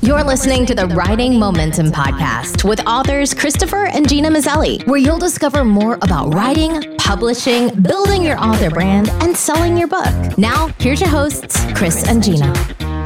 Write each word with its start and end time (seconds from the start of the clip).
You're 0.00 0.22
listening 0.22 0.64
to 0.66 0.76
the 0.76 0.86
Writing 0.86 1.40
Momentum 1.40 1.88
Podcast 1.88 2.62
with 2.62 2.80
authors 2.86 3.34
Christopher 3.34 3.86
and 3.86 4.08
Gena 4.08 4.30
Maselli, 4.30 4.86
where 4.86 4.98
you'll 4.98 5.18
discover 5.18 5.64
more 5.64 5.96
about 6.02 6.32
writing, 6.32 6.96
publishing, 6.98 7.74
building 7.82 8.22
your 8.22 8.38
author 8.38 8.70
brand, 8.70 9.08
and 9.20 9.36
selling 9.36 9.76
your 9.76 9.88
book. 9.88 10.38
Now, 10.38 10.68
here's 10.78 11.00
your 11.00 11.10
hosts, 11.10 11.60
Chris 11.74 12.06
and 12.06 12.22
Gena. 12.22 12.97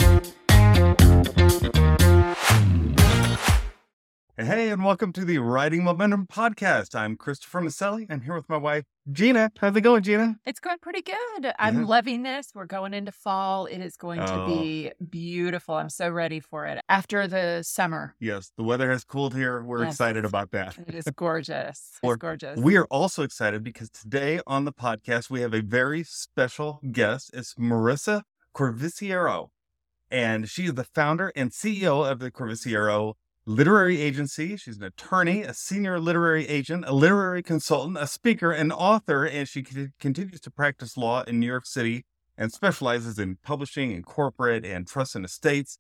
And 4.72 4.84
welcome 4.86 5.12
to 5.12 5.26
the 5.26 5.36
Writing 5.36 5.84
Momentum 5.84 6.26
Podcast. 6.28 6.94
I'm 6.94 7.14
Christopher 7.14 7.60
Maselli. 7.60 8.06
I'm 8.08 8.22
here 8.22 8.34
with 8.34 8.48
my 8.48 8.56
wife, 8.56 8.84
Gena. 9.12 9.50
How's 9.58 9.76
it 9.76 9.82
going, 9.82 10.02
Gena? 10.02 10.36
It's 10.46 10.60
going 10.60 10.78
pretty 10.80 11.02
good. 11.02 11.52
I'm 11.58 11.80
Yeah. 11.80 11.86
loving 11.86 12.22
this. 12.22 12.52
We're 12.54 12.64
going 12.64 12.94
into 12.94 13.12
fall. 13.12 13.66
It 13.66 13.80
is 13.82 13.98
going 13.98 14.20
to 14.20 14.32
Oh. 14.32 14.46
be 14.46 14.90
beautiful. 15.10 15.74
I'm 15.74 15.90
so 15.90 16.08
ready 16.08 16.40
for 16.40 16.64
it. 16.64 16.80
After 16.88 17.26
the 17.28 17.62
summer, 17.62 18.14
Yes, 18.18 18.50
the 18.56 18.62
weather 18.62 18.90
has 18.90 19.04
cooled 19.04 19.34
here. 19.34 19.62
We're 19.62 19.84
Yes. 19.84 19.92
excited 19.92 20.24
about 20.24 20.52
that. 20.52 20.78
it 20.78 20.94
is 20.94 21.04
gorgeous. 21.16 21.98
It's 22.02 22.16
gorgeous. 22.16 22.58
We 22.58 22.76
are 22.78 22.86
also 22.86 23.24
excited 23.24 23.62
because 23.62 23.90
today 23.90 24.40
on 24.46 24.64
the 24.64 24.72
podcast, 24.72 25.28
we 25.28 25.42
have 25.42 25.52
a 25.52 25.60
very 25.60 26.02
special 26.02 26.80
guest. 26.92 27.30
It's 27.34 27.54
Marisa 27.56 28.22
Corvisiero, 28.54 29.50
and 30.10 30.48
she 30.48 30.64
is 30.64 30.74
the 30.74 30.84
founder 30.84 31.30
and 31.36 31.50
CEO 31.52 32.02
of 32.10 32.20
the 32.20 32.30
Corvisiero 32.30 33.16
Literary 33.44 34.00
Agency. 34.00 34.56
She's 34.56 34.76
an 34.76 34.84
attorney, 34.84 35.42
a 35.42 35.52
senior 35.52 35.98
literary 35.98 36.48
agent, 36.48 36.84
a 36.86 36.92
literary 36.92 37.42
consultant, 37.42 37.98
a 37.98 38.06
speaker, 38.06 38.52
an 38.52 38.70
author, 38.70 39.24
and 39.24 39.48
she 39.48 39.62
con- 39.62 39.92
continues 39.98 40.40
to 40.42 40.50
practice 40.50 40.96
law 40.96 41.22
in 41.22 41.40
New 41.40 41.46
York 41.46 41.66
City 41.66 42.04
and 42.38 42.52
specializes 42.52 43.18
in 43.18 43.38
publishing 43.42 43.92
and 43.92 44.06
corporate 44.06 44.64
and 44.64 44.86
trust 44.86 45.16
and 45.16 45.24
estates. 45.24 45.78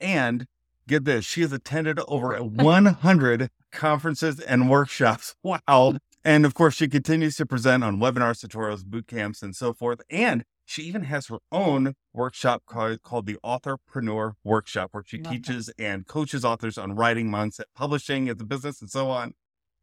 And 0.00 0.46
get 0.86 1.04
this, 1.04 1.24
she 1.24 1.42
has 1.42 1.52
attended 1.52 1.98
over 2.06 2.36
100 2.42 3.50
conferences 3.72 4.40
and 4.40 4.70
workshops. 4.70 5.34
Wow. 5.42 5.96
And 6.22 6.44
of 6.44 6.52
course, 6.52 6.74
she 6.74 6.86
continues 6.86 7.36
to 7.36 7.46
present 7.46 7.82
on 7.82 7.98
webinars, 7.98 8.44
tutorials, 8.44 8.84
boot 8.84 9.06
camps, 9.06 9.42
and 9.42 9.56
so 9.56 9.72
forth. 9.72 10.02
And 10.10 10.44
she 10.70 10.82
even 10.84 11.02
has 11.02 11.26
her 11.26 11.38
own 11.50 11.94
workshop 12.12 12.62
called, 12.64 13.02
called 13.02 13.26
the 13.26 13.36
Authorpreneur 13.44 14.34
Workshop, 14.44 14.90
where 14.92 15.02
she 15.04 15.16
Love 15.16 15.24
that. 15.24 15.30
teaches 15.32 15.68
and 15.78 16.06
coaches 16.06 16.44
authors 16.44 16.78
on 16.78 16.94
writing, 16.94 17.28
mindset, 17.28 17.64
publishing 17.74 18.28
as 18.28 18.36
a 18.40 18.44
business, 18.44 18.80
and 18.80 18.88
so 18.88 19.10
on. 19.10 19.32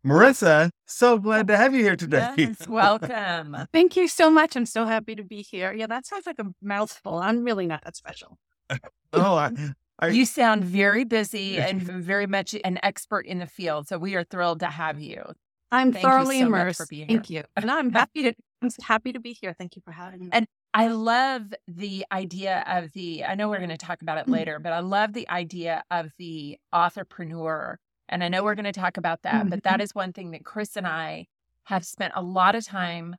Marisa, 0.05 0.69
so 0.85 1.17
glad 1.17 1.47
to 1.47 1.57
have 1.57 1.75
you 1.75 1.81
here 1.83 1.97
today. 1.97 2.31
Yes, 2.37 2.67
welcome. 2.69 3.57
Thank 3.73 3.97
you 3.97 4.07
so 4.07 4.29
much. 4.29 4.55
I'm 4.55 4.65
so 4.65 4.85
happy 4.85 5.15
to 5.15 5.23
be 5.23 5.41
here. 5.41 5.73
Yeah, 5.73 5.87
that 5.87 6.05
sounds 6.05 6.25
like 6.25 6.39
a 6.39 6.45
mouthful. 6.61 7.17
I'm 7.17 7.43
really 7.43 7.67
not 7.67 7.83
that 7.83 7.97
special. 7.97 8.37
oh, 9.13 9.35
I, 9.35 9.51
I- 9.99 10.07
You 10.07 10.25
sound 10.25 10.63
very 10.63 11.03
busy 11.03 11.57
and 11.59 11.81
very 11.81 12.27
much 12.27 12.55
an 12.63 12.79
expert 12.81 13.25
in 13.25 13.39
the 13.39 13.47
field. 13.47 13.89
So 13.89 13.97
we 13.97 14.15
are 14.15 14.23
thrilled 14.23 14.61
to 14.61 14.67
have 14.67 15.01
you. 15.01 15.23
I'm 15.69 15.91
Thank 15.91 16.03
you 16.05 16.09
thoroughly 16.09 16.39
so 16.39 16.49
much 16.49 16.61
immersed. 16.61 16.77
for 16.79 16.87
being 16.87 17.07
Thank 17.09 17.29
you. 17.29 17.43
And 17.57 17.69
I'm 17.69 17.91
happy 17.91 18.23
to 18.23 18.33
I'm 18.61 18.69
happy 18.81 19.11
to 19.13 19.19
be 19.19 19.33
here. 19.33 19.53
Thank 19.57 19.75
you 19.75 19.81
for 19.83 19.91
having 19.91 20.21
me. 20.21 20.29
And 20.31 20.47
I 20.73 20.87
love 20.87 21.53
the 21.67 22.05
idea 22.11 22.63
of 22.67 22.91
the, 22.93 23.25
I 23.25 23.35
know 23.35 23.49
we're 23.49 23.57
going 23.57 23.69
to 23.69 23.77
talk 23.77 24.01
about 24.01 24.17
it 24.19 24.27
Mm. 24.27 24.31
later, 24.31 24.59
but 24.59 24.73
I 24.73 24.79
love 24.79 25.13
the 25.13 25.27
idea 25.29 25.83
of 25.89 26.11
the 26.17 26.57
authorpreneur. 26.73 27.77
And 28.09 28.23
I 28.23 28.29
know 28.29 28.43
we're 28.43 28.55
going 28.55 28.65
to 28.65 28.71
talk 28.71 28.97
about 28.97 29.23
that, 29.23 29.49
but 29.49 29.63
Mm-hmm. 29.63 29.63
that 29.63 29.81
is 29.81 29.95
one 29.95 30.13
thing 30.13 30.31
that 30.31 30.45
Chris 30.45 30.75
and 30.77 30.87
I 30.87 31.27
have 31.65 31.85
spent 31.85 32.13
a 32.15 32.21
lot 32.21 32.55
of 32.55 32.65
time 32.65 33.15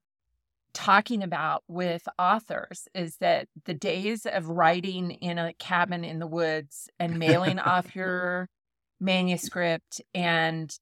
talking 0.73 1.23
about 1.23 1.65
with 1.69 2.07
authors 2.19 2.89
is 2.95 3.17
that 3.19 3.49
the 3.65 3.75
days 3.75 4.27
of 4.27 4.49
writing 4.49 5.11
in 5.13 5.39
a 5.39 5.53
cabin 5.55 6.05
in 6.05 6.19
the 6.19 6.27
woods 6.27 6.89
and 6.99 7.19
mailing 7.19 7.59
off 7.59 7.97
your 7.97 8.49
manuscript 9.01 10.01
and 10.15 10.79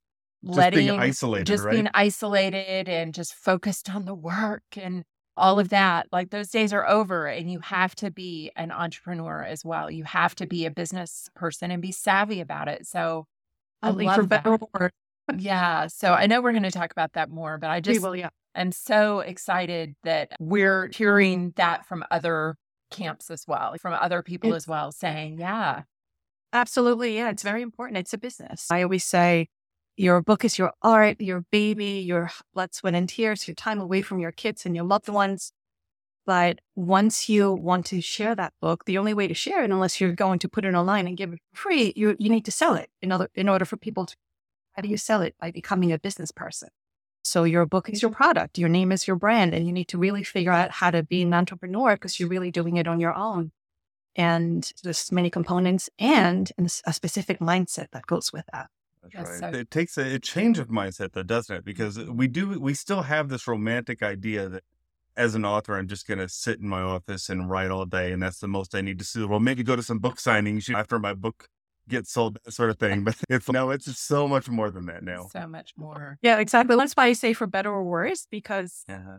just 0.50 0.52
letting 0.54 0.72
being 0.72 1.00
isolated, 1.00 1.46
just 1.46 1.62
right? 1.62 1.70
being 1.70 1.88
isolated 1.94 2.88
and 2.88 3.14
just 3.14 3.34
focused 3.34 3.90
on 3.90 4.04
the 4.04 4.14
work 4.14 4.64
and 4.76 5.04
all 5.36 5.58
of 5.58 5.68
that 5.68 6.06
like 6.12 6.30
those 6.30 6.48
days 6.48 6.72
are 6.72 6.86
over 6.88 7.26
and 7.26 7.50
you 7.50 7.60
have 7.60 7.94
to 7.94 8.10
be 8.10 8.50
an 8.56 8.70
entrepreneur 8.70 9.42
as 9.42 9.64
well 9.64 9.90
you 9.90 10.04
have 10.04 10.34
to 10.34 10.46
be 10.46 10.64
a 10.66 10.70
business 10.70 11.28
person 11.34 11.70
and 11.70 11.82
be 11.82 11.92
savvy 11.92 12.40
about 12.40 12.68
it 12.68 12.86
so 12.86 13.26
i 13.82 13.90
love 13.90 14.28
that. 14.28 14.90
yeah 15.36 15.86
so 15.86 16.12
i 16.12 16.26
know 16.26 16.40
we're 16.40 16.52
going 16.52 16.62
to 16.62 16.70
talk 16.70 16.90
about 16.92 17.12
that 17.12 17.30
more 17.30 17.58
but 17.58 17.70
i 17.70 17.80
just 17.80 18.00
will, 18.00 18.16
yeah. 18.16 18.30
am 18.54 18.72
so 18.72 19.20
excited 19.20 19.94
that 20.04 20.32
we're 20.40 20.90
hearing 20.94 21.52
that 21.56 21.86
from 21.86 22.04
other 22.10 22.56
camps 22.90 23.30
as 23.30 23.44
well 23.46 23.74
from 23.80 23.92
other 23.92 24.22
people 24.22 24.50
It's- 24.50 24.62
as 24.62 24.68
well 24.68 24.92
saying 24.92 25.38
yeah 25.38 25.82
Absolutely. 26.52 27.16
Yeah. 27.16 27.30
It's 27.30 27.42
very 27.42 27.60
important. 27.60 27.98
It's 27.98 28.14
a 28.14 28.18
business. 28.18 28.70
I 28.70 28.82
always 28.82 29.04
say 29.04 29.48
your 29.96 30.20
book 30.20 30.44
is 30.44 30.58
your 30.58 30.72
art, 30.82 31.20
your 31.20 31.44
baby, 31.50 32.00
your 32.00 32.30
blood, 32.54 32.74
sweat, 32.74 32.94
and 32.94 33.08
tears, 33.08 33.48
your 33.48 33.54
time 33.54 33.80
away 33.80 34.02
from 34.02 34.18
your 34.18 34.32
kids 34.32 34.66
and 34.66 34.76
your 34.76 34.84
loved 34.84 35.08
ones. 35.08 35.52
But 36.26 36.58
once 36.74 37.28
you 37.28 37.52
want 37.52 37.86
to 37.86 38.00
share 38.00 38.34
that 38.34 38.52
book, 38.60 38.84
the 38.84 38.98
only 38.98 39.14
way 39.14 39.28
to 39.28 39.34
share 39.34 39.62
it, 39.62 39.70
unless 39.70 40.00
you're 40.00 40.12
going 40.12 40.40
to 40.40 40.48
put 40.48 40.64
it 40.64 40.74
online 40.74 41.06
and 41.06 41.16
give 41.16 41.32
it 41.32 41.38
free, 41.54 41.92
you 41.94 42.16
you 42.18 42.28
need 42.28 42.44
to 42.46 42.50
sell 42.50 42.74
it 42.74 42.90
in 43.00 43.12
order 43.12 43.28
in 43.34 43.48
order 43.48 43.64
for 43.64 43.76
people 43.76 44.06
to. 44.06 44.16
How 44.72 44.82
do 44.82 44.88
you 44.88 44.98
sell 44.98 45.22
it? 45.22 45.34
By 45.40 45.50
becoming 45.52 45.92
a 45.92 45.98
business 45.98 46.32
person. 46.32 46.68
So 47.22 47.44
your 47.44 47.64
book 47.64 47.88
is 47.88 48.02
your 48.02 48.10
mm-hmm. 48.10 48.22
product, 48.22 48.58
your 48.58 48.68
name 48.68 48.92
is 48.92 49.06
your 49.06 49.16
brand, 49.16 49.54
and 49.54 49.66
you 49.66 49.72
need 49.72 49.88
to 49.88 49.98
really 49.98 50.22
figure 50.22 50.52
out 50.52 50.70
how 50.70 50.90
to 50.90 51.02
be 51.02 51.22
an 51.22 51.34
entrepreneur 51.34 51.94
because 51.94 52.20
you're 52.20 52.28
really 52.28 52.50
doing 52.50 52.76
it 52.76 52.86
on 52.86 53.00
your 53.00 53.14
own. 53.14 53.52
And 54.14 54.70
there's 54.82 55.10
many 55.10 55.28
components 55.28 55.90
and 55.98 56.50
a 56.86 56.92
specific 56.92 57.40
mindset 57.40 57.88
that 57.92 58.06
goes 58.06 58.32
with 58.32 58.44
that. 58.52 58.68
That's 59.14 59.42
right. 59.42 59.54
so- 59.54 59.58
It 59.58 59.70
takes 59.70 59.96
a, 59.98 60.14
a 60.14 60.18
change 60.18 60.58
of 60.58 60.68
mindset, 60.68 61.12
though, 61.12 61.22
doesn't 61.22 61.54
it? 61.56 61.64
Because 61.64 61.98
we 61.98 62.26
do, 62.28 62.58
we 62.60 62.74
still 62.74 63.02
have 63.02 63.28
this 63.28 63.46
romantic 63.46 64.02
idea 64.02 64.48
that 64.48 64.62
as 65.16 65.34
an 65.34 65.44
author, 65.44 65.76
I'm 65.76 65.88
just 65.88 66.06
going 66.06 66.18
to 66.18 66.28
sit 66.28 66.60
in 66.60 66.68
my 66.68 66.82
office 66.82 67.28
and 67.30 67.48
write 67.48 67.70
all 67.70 67.86
day, 67.86 68.12
and 68.12 68.22
that's 68.22 68.38
the 68.40 68.48
most 68.48 68.74
I 68.74 68.80
need 68.82 68.98
to 68.98 69.12
do. 69.12 69.26
Well, 69.28 69.40
maybe 69.40 69.62
go 69.62 69.74
to 69.76 69.82
some 69.82 69.98
book 69.98 70.16
signings 70.18 70.72
after 70.74 70.98
my 70.98 71.14
book 71.14 71.48
gets 71.88 72.12
sold, 72.12 72.38
sort 72.48 72.68
of 72.70 72.78
thing. 72.78 73.02
But 73.04 73.16
it's 73.30 73.48
no, 73.48 73.70
it's 73.70 73.98
so 73.98 74.26
much 74.28 74.48
more 74.50 74.70
than 74.70 74.86
that 74.86 75.02
now. 75.04 75.28
so 75.32 75.46
much 75.46 75.72
more 75.76 76.18
Yeah, 76.20 76.38
exactly. 76.38 76.76
That's 76.76 76.94
why 76.94 77.06
I 77.06 77.12
say 77.14 77.32
for 77.32 77.46
better 77.46 77.70
or 77.70 77.84
worse, 77.84 78.26
because 78.30 78.84
Uh-huh. 78.88 79.18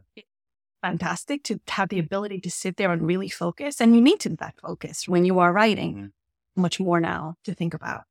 fantastic 0.82 1.44
to 1.44 1.60
have 1.70 1.90
the 1.90 2.00
ability 2.00 2.40
to 2.42 2.52
sit 2.52 2.78
there 2.78 2.92
and 2.92 3.02
really 3.08 3.30
focus. 3.30 3.82
And 3.82 3.96
you 3.96 4.02
need 4.02 4.20
to 4.22 4.30
be 4.30 4.36
that 4.36 4.56
focused 4.62 5.08
when 5.10 5.26
you 5.26 5.40
are 5.40 5.52
writing 5.52 5.96
Mhm. 5.96 6.12
much 6.56 6.80
more 6.80 7.00
now 7.00 7.36
to 7.46 7.54
think 7.56 7.74
about. 7.74 8.04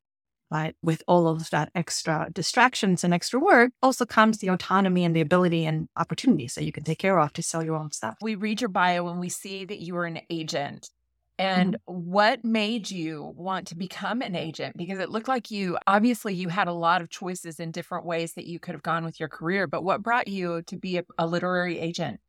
But 0.50 0.76
with 0.82 1.02
all 1.08 1.26
of 1.26 1.50
that 1.50 1.70
extra 1.74 2.28
distractions 2.32 3.02
and 3.02 3.12
extra 3.12 3.40
work 3.40 3.72
also 3.82 4.06
comes 4.06 4.38
the 4.38 4.48
autonomy 4.48 5.04
and 5.04 5.14
the 5.14 5.20
ability 5.20 5.66
and 5.66 5.88
opportunities 5.96 6.54
that 6.54 6.64
you 6.64 6.72
can 6.72 6.84
take 6.84 6.98
care 6.98 7.18
of 7.18 7.32
to 7.32 7.42
sell 7.42 7.64
your 7.64 7.76
own 7.76 7.90
stuff. 7.90 8.16
we 8.22 8.36
read 8.36 8.60
your 8.60 8.68
bio 8.68 9.08
and 9.08 9.18
we 9.18 9.28
see 9.28 9.64
that 9.64 9.80
you 9.80 9.96
are 9.96 10.04
an 10.04 10.20
agent. 10.30 10.90
And 11.38 11.74
mm-hmm. 11.74 12.10
what 12.10 12.44
made 12.44 12.90
you 12.90 13.34
want 13.36 13.66
to 13.68 13.76
become 13.76 14.22
an 14.22 14.34
agent? 14.34 14.76
Because 14.76 14.98
it 14.98 15.10
looked 15.10 15.28
like 15.28 15.50
you 15.50 15.78
obviously 15.86 16.34
you 16.34 16.48
had 16.48 16.68
a 16.68 16.72
lot 16.72 17.02
of 17.02 17.10
choices 17.10 17.60
in 17.60 17.72
different 17.72 18.06
ways 18.06 18.34
that 18.34 18.46
you 18.46 18.58
could 18.58 18.74
have 18.74 18.82
gone 18.82 19.04
with 19.04 19.20
your 19.20 19.28
career, 19.28 19.66
but 19.66 19.84
what 19.84 20.02
brought 20.02 20.28
you 20.28 20.62
to 20.62 20.76
be 20.76 20.98
a, 20.98 21.04
a 21.18 21.26
literary 21.26 21.78
agent? 21.78 22.20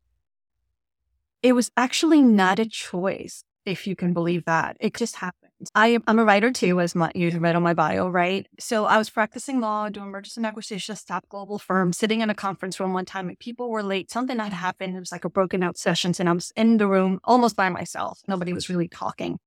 It 1.42 1.52
was 1.52 1.70
actually 1.76 2.20
not 2.20 2.58
a 2.58 2.66
choice, 2.66 3.44
if 3.64 3.86
you 3.86 3.94
can 3.94 4.12
believe 4.12 4.44
that. 4.44 4.76
It 4.80 4.94
just 4.94 5.16
happened. 5.16 5.47
I 5.74 5.88
am 5.88 6.04
I'm 6.06 6.18
a 6.18 6.24
writer 6.24 6.52
too, 6.52 6.80
as 6.80 6.94
my, 6.94 7.10
you 7.14 7.36
read 7.38 7.56
on 7.56 7.62
my 7.62 7.74
bio, 7.74 8.08
right? 8.08 8.46
So 8.60 8.84
I 8.84 8.96
was 8.96 9.10
practicing 9.10 9.60
law, 9.60 9.88
doing 9.88 10.08
mergers 10.08 10.36
and 10.36 10.46
acquisitions, 10.46 11.02
top 11.02 11.28
global 11.28 11.58
firm, 11.58 11.92
sitting 11.92 12.20
in 12.20 12.30
a 12.30 12.34
conference 12.34 12.78
room 12.78 12.92
one 12.92 13.04
time, 13.04 13.28
and 13.28 13.38
people 13.38 13.70
were 13.70 13.82
late. 13.82 14.10
Something 14.10 14.38
had 14.38 14.52
happened. 14.52 14.96
It 14.96 15.00
was 15.00 15.10
like 15.10 15.24
a 15.24 15.30
broken 15.30 15.62
out 15.62 15.76
sessions, 15.76 16.20
and 16.20 16.28
I 16.28 16.32
was 16.32 16.52
in 16.56 16.76
the 16.76 16.86
room 16.86 17.18
almost 17.24 17.56
by 17.56 17.68
myself. 17.70 18.20
Nobody 18.28 18.52
was 18.52 18.68
really 18.68 18.88
talking. 18.88 19.38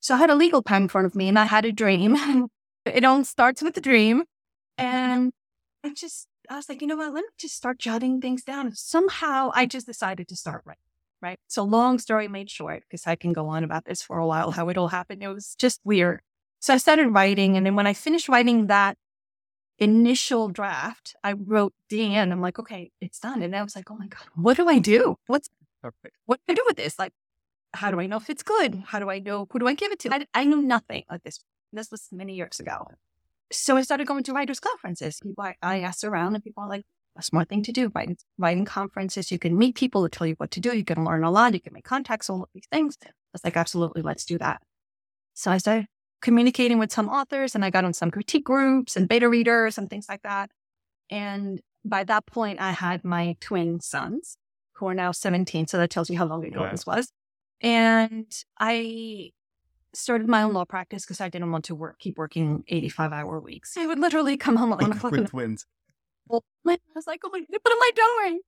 So 0.00 0.14
I 0.14 0.18
had 0.18 0.30
a 0.30 0.34
legal 0.34 0.62
pen 0.62 0.82
in 0.82 0.88
front 0.88 1.06
of 1.06 1.14
me, 1.14 1.28
and 1.28 1.38
I 1.38 1.44
had 1.44 1.64
a 1.64 1.72
dream. 1.72 2.48
it 2.86 3.04
all 3.04 3.22
starts 3.24 3.62
with 3.62 3.76
a 3.76 3.82
dream, 3.82 4.24
and 4.78 5.32
I 5.84 5.92
just 5.92 6.28
I 6.48 6.56
was 6.56 6.68
like, 6.68 6.80
you 6.80 6.86
know 6.86 6.96
what? 6.96 7.12
Let 7.12 7.22
me 7.22 7.28
just 7.38 7.56
start 7.56 7.78
jotting 7.78 8.20
things 8.20 8.42
down. 8.42 8.66
And 8.66 8.76
somehow 8.76 9.50
I 9.54 9.66
just 9.66 9.86
decided 9.86 10.28
to 10.28 10.36
start 10.36 10.62
writing 10.64 10.82
right? 11.22 11.38
So 11.48 11.62
long 11.62 11.98
story 11.98 12.28
made 12.28 12.50
short, 12.50 12.82
because 12.82 13.06
I 13.06 13.16
can 13.16 13.32
go 13.32 13.46
on 13.48 13.64
about 13.64 13.84
this 13.84 14.02
for 14.02 14.18
a 14.18 14.26
while, 14.26 14.50
how 14.50 14.68
it 14.68 14.76
all 14.76 14.88
happened. 14.88 15.22
It 15.22 15.28
was 15.28 15.54
just 15.58 15.80
weird. 15.84 16.20
So 16.60 16.74
I 16.74 16.76
started 16.76 17.08
writing. 17.08 17.56
And 17.56 17.64
then 17.64 17.76
when 17.76 17.86
I 17.86 17.92
finished 17.92 18.28
writing 18.28 18.66
that 18.66 18.96
initial 19.78 20.48
draft, 20.48 21.14
I 21.24 21.32
wrote 21.32 21.74
Dan. 21.88 22.32
I'm 22.32 22.40
like, 22.40 22.58
okay, 22.58 22.90
it's 23.00 23.18
done. 23.18 23.42
And 23.42 23.54
I 23.56 23.62
was 23.62 23.74
like, 23.74 23.90
oh 23.90 23.96
my 23.96 24.06
God, 24.06 24.22
what 24.34 24.56
do 24.56 24.68
I 24.68 24.78
do? 24.78 25.16
What's, 25.26 25.48
Perfect. 25.80 26.16
what 26.26 26.40
do 26.46 26.52
I 26.52 26.54
do 26.54 26.62
with 26.66 26.76
this? 26.76 26.98
Like, 26.98 27.12
how 27.74 27.90
do 27.90 28.00
I 28.00 28.06
know 28.06 28.18
if 28.18 28.28
it's 28.28 28.42
good? 28.42 28.82
How 28.86 28.98
do 28.98 29.10
I 29.10 29.18
know, 29.18 29.48
who 29.50 29.58
do 29.58 29.66
I 29.66 29.74
give 29.74 29.92
it 29.92 29.98
to? 30.00 30.14
I, 30.14 30.26
I 30.34 30.44
knew 30.44 30.60
nothing 30.60 31.04
like 31.10 31.22
this. 31.22 31.40
This 31.72 31.90
was 31.90 32.08
many 32.12 32.34
years 32.34 32.60
ago. 32.60 32.86
So 33.50 33.76
I 33.76 33.82
started 33.82 34.06
going 34.06 34.22
to 34.24 34.32
writers' 34.32 34.60
conferences. 34.60 35.18
People, 35.22 35.42
I, 35.42 35.54
I 35.62 35.80
asked 35.80 36.04
around 36.04 36.34
and 36.34 36.44
people 36.44 36.62
are 36.62 36.68
like, 36.68 36.84
a 37.16 37.22
smart 37.22 37.48
thing 37.48 37.62
to 37.64 37.72
do. 37.72 37.90
Writing, 37.94 38.16
writing 38.38 38.64
conferences, 38.64 39.30
you 39.30 39.38
can 39.38 39.56
meet 39.56 39.74
people 39.74 40.02
to 40.02 40.08
tell 40.08 40.26
you 40.26 40.34
what 40.38 40.50
to 40.52 40.60
do. 40.60 40.76
You 40.76 40.84
can 40.84 41.04
learn 41.04 41.24
a 41.24 41.30
lot. 41.30 41.54
You 41.54 41.60
can 41.60 41.72
make 41.72 41.84
contacts, 41.84 42.30
all 42.30 42.42
of 42.42 42.48
these 42.54 42.66
things. 42.70 42.96
I 43.04 43.10
was 43.32 43.44
like, 43.44 43.56
absolutely, 43.56 44.02
let's 44.02 44.24
do 44.24 44.38
that. 44.38 44.62
So 45.34 45.50
I 45.50 45.58
started 45.58 45.86
communicating 46.20 46.78
with 46.78 46.92
some 46.92 47.08
authors 47.08 47.54
and 47.54 47.64
I 47.64 47.70
got 47.70 47.84
on 47.84 47.92
some 47.92 48.10
critique 48.10 48.44
groups 48.44 48.96
and 48.96 49.08
beta 49.08 49.28
readers 49.28 49.78
and 49.78 49.90
things 49.90 50.06
like 50.08 50.22
that. 50.22 50.50
And 51.10 51.60
by 51.84 52.04
that 52.04 52.26
point, 52.26 52.60
I 52.60 52.72
had 52.72 53.04
my 53.04 53.36
twin 53.40 53.80
sons 53.80 54.36
who 54.74 54.86
are 54.88 54.94
now 54.94 55.12
17. 55.12 55.66
So 55.66 55.78
that 55.78 55.90
tells 55.90 56.08
you 56.10 56.16
how 56.18 56.26
long 56.26 56.44
ago 56.44 56.60
Wow. 56.60 56.70
this 56.70 56.86
was. 56.86 57.10
And 57.60 58.26
I 58.58 59.30
started 59.94 60.28
my 60.28 60.42
own 60.42 60.52
law 60.52 60.64
practice 60.64 61.04
because 61.04 61.20
I 61.20 61.28
didn't 61.28 61.50
want 61.52 61.64
to 61.66 61.74
work, 61.74 61.98
keep 61.98 62.16
working 62.16 62.64
85 62.68 63.12
hour 63.12 63.40
weeks. 63.40 63.76
I 63.76 63.86
would 63.86 63.98
literally 63.98 64.36
come 64.36 64.56
home 64.56 64.72
at 64.72 64.80
one 64.80 64.92
o'clock 64.92 65.12
with 65.12 65.30
twins. 65.30 65.66
I 66.30 66.78
was 66.94 67.06
like, 67.06 67.20
oh 67.24 67.30
my, 67.32 67.40
what 67.48 67.72
am 67.72 67.82
I 67.82 67.90
doing? 67.94 68.40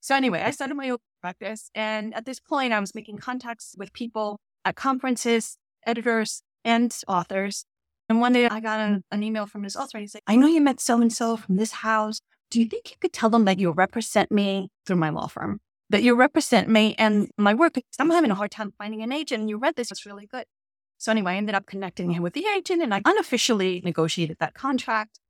So 0.00 0.14
anyway, 0.14 0.42
I 0.42 0.50
started 0.50 0.74
my 0.74 0.90
own 0.90 0.98
practice. 1.20 1.70
And 1.74 2.14
at 2.14 2.24
this 2.24 2.40
point, 2.40 2.72
I 2.72 2.80
was 2.80 2.94
making 2.94 3.18
contacts 3.18 3.74
with 3.76 3.92
people 3.92 4.40
at 4.64 4.76
conferences, 4.76 5.58
editors, 5.86 6.42
and 6.64 6.96
authors. 7.08 7.64
And 8.08 8.20
one 8.20 8.32
day 8.32 8.48
I 8.48 8.60
got 8.60 8.80
an, 8.80 9.04
an 9.10 9.22
email 9.22 9.46
from 9.46 9.62
this 9.62 9.76
author. 9.76 9.98
And 9.98 10.02
he 10.02 10.08
said, 10.08 10.22
I 10.26 10.36
know 10.36 10.46
you 10.46 10.60
met 10.60 10.80
so-and-so 10.80 11.36
from 11.36 11.56
this 11.56 11.72
house. 11.72 12.20
Do 12.50 12.60
you 12.60 12.66
think 12.66 12.90
you 12.90 12.96
could 13.00 13.12
tell 13.12 13.28
them 13.28 13.44
that 13.44 13.58
you 13.58 13.70
represent 13.70 14.30
me 14.32 14.70
through 14.86 14.96
my 14.96 15.10
law 15.10 15.26
firm? 15.26 15.60
That 15.90 16.02
you 16.02 16.14
represent 16.14 16.68
me 16.68 16.94
and 16.98 17.30
my 17.36 17.54
work 17.54 17.74
because 17.74 17.96
I'm 17.98 18.10
having 18.10 18.30
a 18.30 18.34
hard 18.34 18.50
time 18.50 18.72
finding 18.78 19.02
an 19.02 19.12
agent. 19.12 19.40
And 19.40 19.50
you 19.50 19.58
read 19.58 19.76
this, 19.76 19.90
it's 19.90 20.06
really 20.06 20.26
good. 20.26 20.44
So 20.96 21.12
anyway, 21.12 21.32
I 21.32 21.36
ended 21.36 21.54
up 21.54 21.66
connecting 21.66 22.10
him 22.10 22.22
with 22.22 22.32
the 22.32 22.46
agent 22.56 22.82
and 22.82 22.94
I 22.94 23.02
unofficially 23.04 23.82
negotiated 23.84 24.38
that 24.40 24.54
contract. 24.54 25.20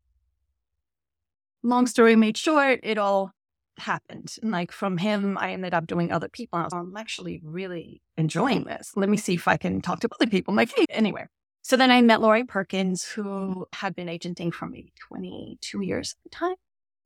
Long 1.62 1.86
story 1.86 2.16
made 2.16 2.36
short, 2.36 2.80
it 2.82 2.98
all 2.98 3.32
happened. 3.78 4.36
And 4.42 4.50
like 4.50 4.72
from 4.72 4.98
him, 4.98 5.38
I 5.38 5.52
ended 5.52 5.74
up 5.74 5.86
doing 5.86 6.12
other 6.12 6.28
people. 6.28 6.58
I 6.58 6.64
was, 6.64 6.72
I'm 6.72 6.96
actually 6.96 7.40
really 7.44 8.02
enjoying 8.16 8.64
this. 8.64 8.92
Let 8.96 9.08
me 9.08 9.16
see 9.16 9.34
if 9.34 9.48
I 9.48 9.56
can 9.56 9.80
talk 9.80 10.00
to 10.00 10.08
other 10.20 10.30
people. 10.30 10.52
I'm 10.52 10.56
like, 10.56 10.72
hey, 10.74 10.86
anyway. 10.90 11.26
So 11.62 11.76
then 11.76 11.90
I 11.90 12.00
met 12.00 12.20
Lori 12.20 12.44
Perkins, 12.44 13.04
who 13.04 13.66
had 13.74 13.94
been 13.94 14.08
agenting 14.08 14.52
for 14.52 14.66
maybe 14.66 14.92
22 15.08 15.82
years 15.82 16.14
at 16.18 16.22
the 16.30 16.34
time. 16.34 16.54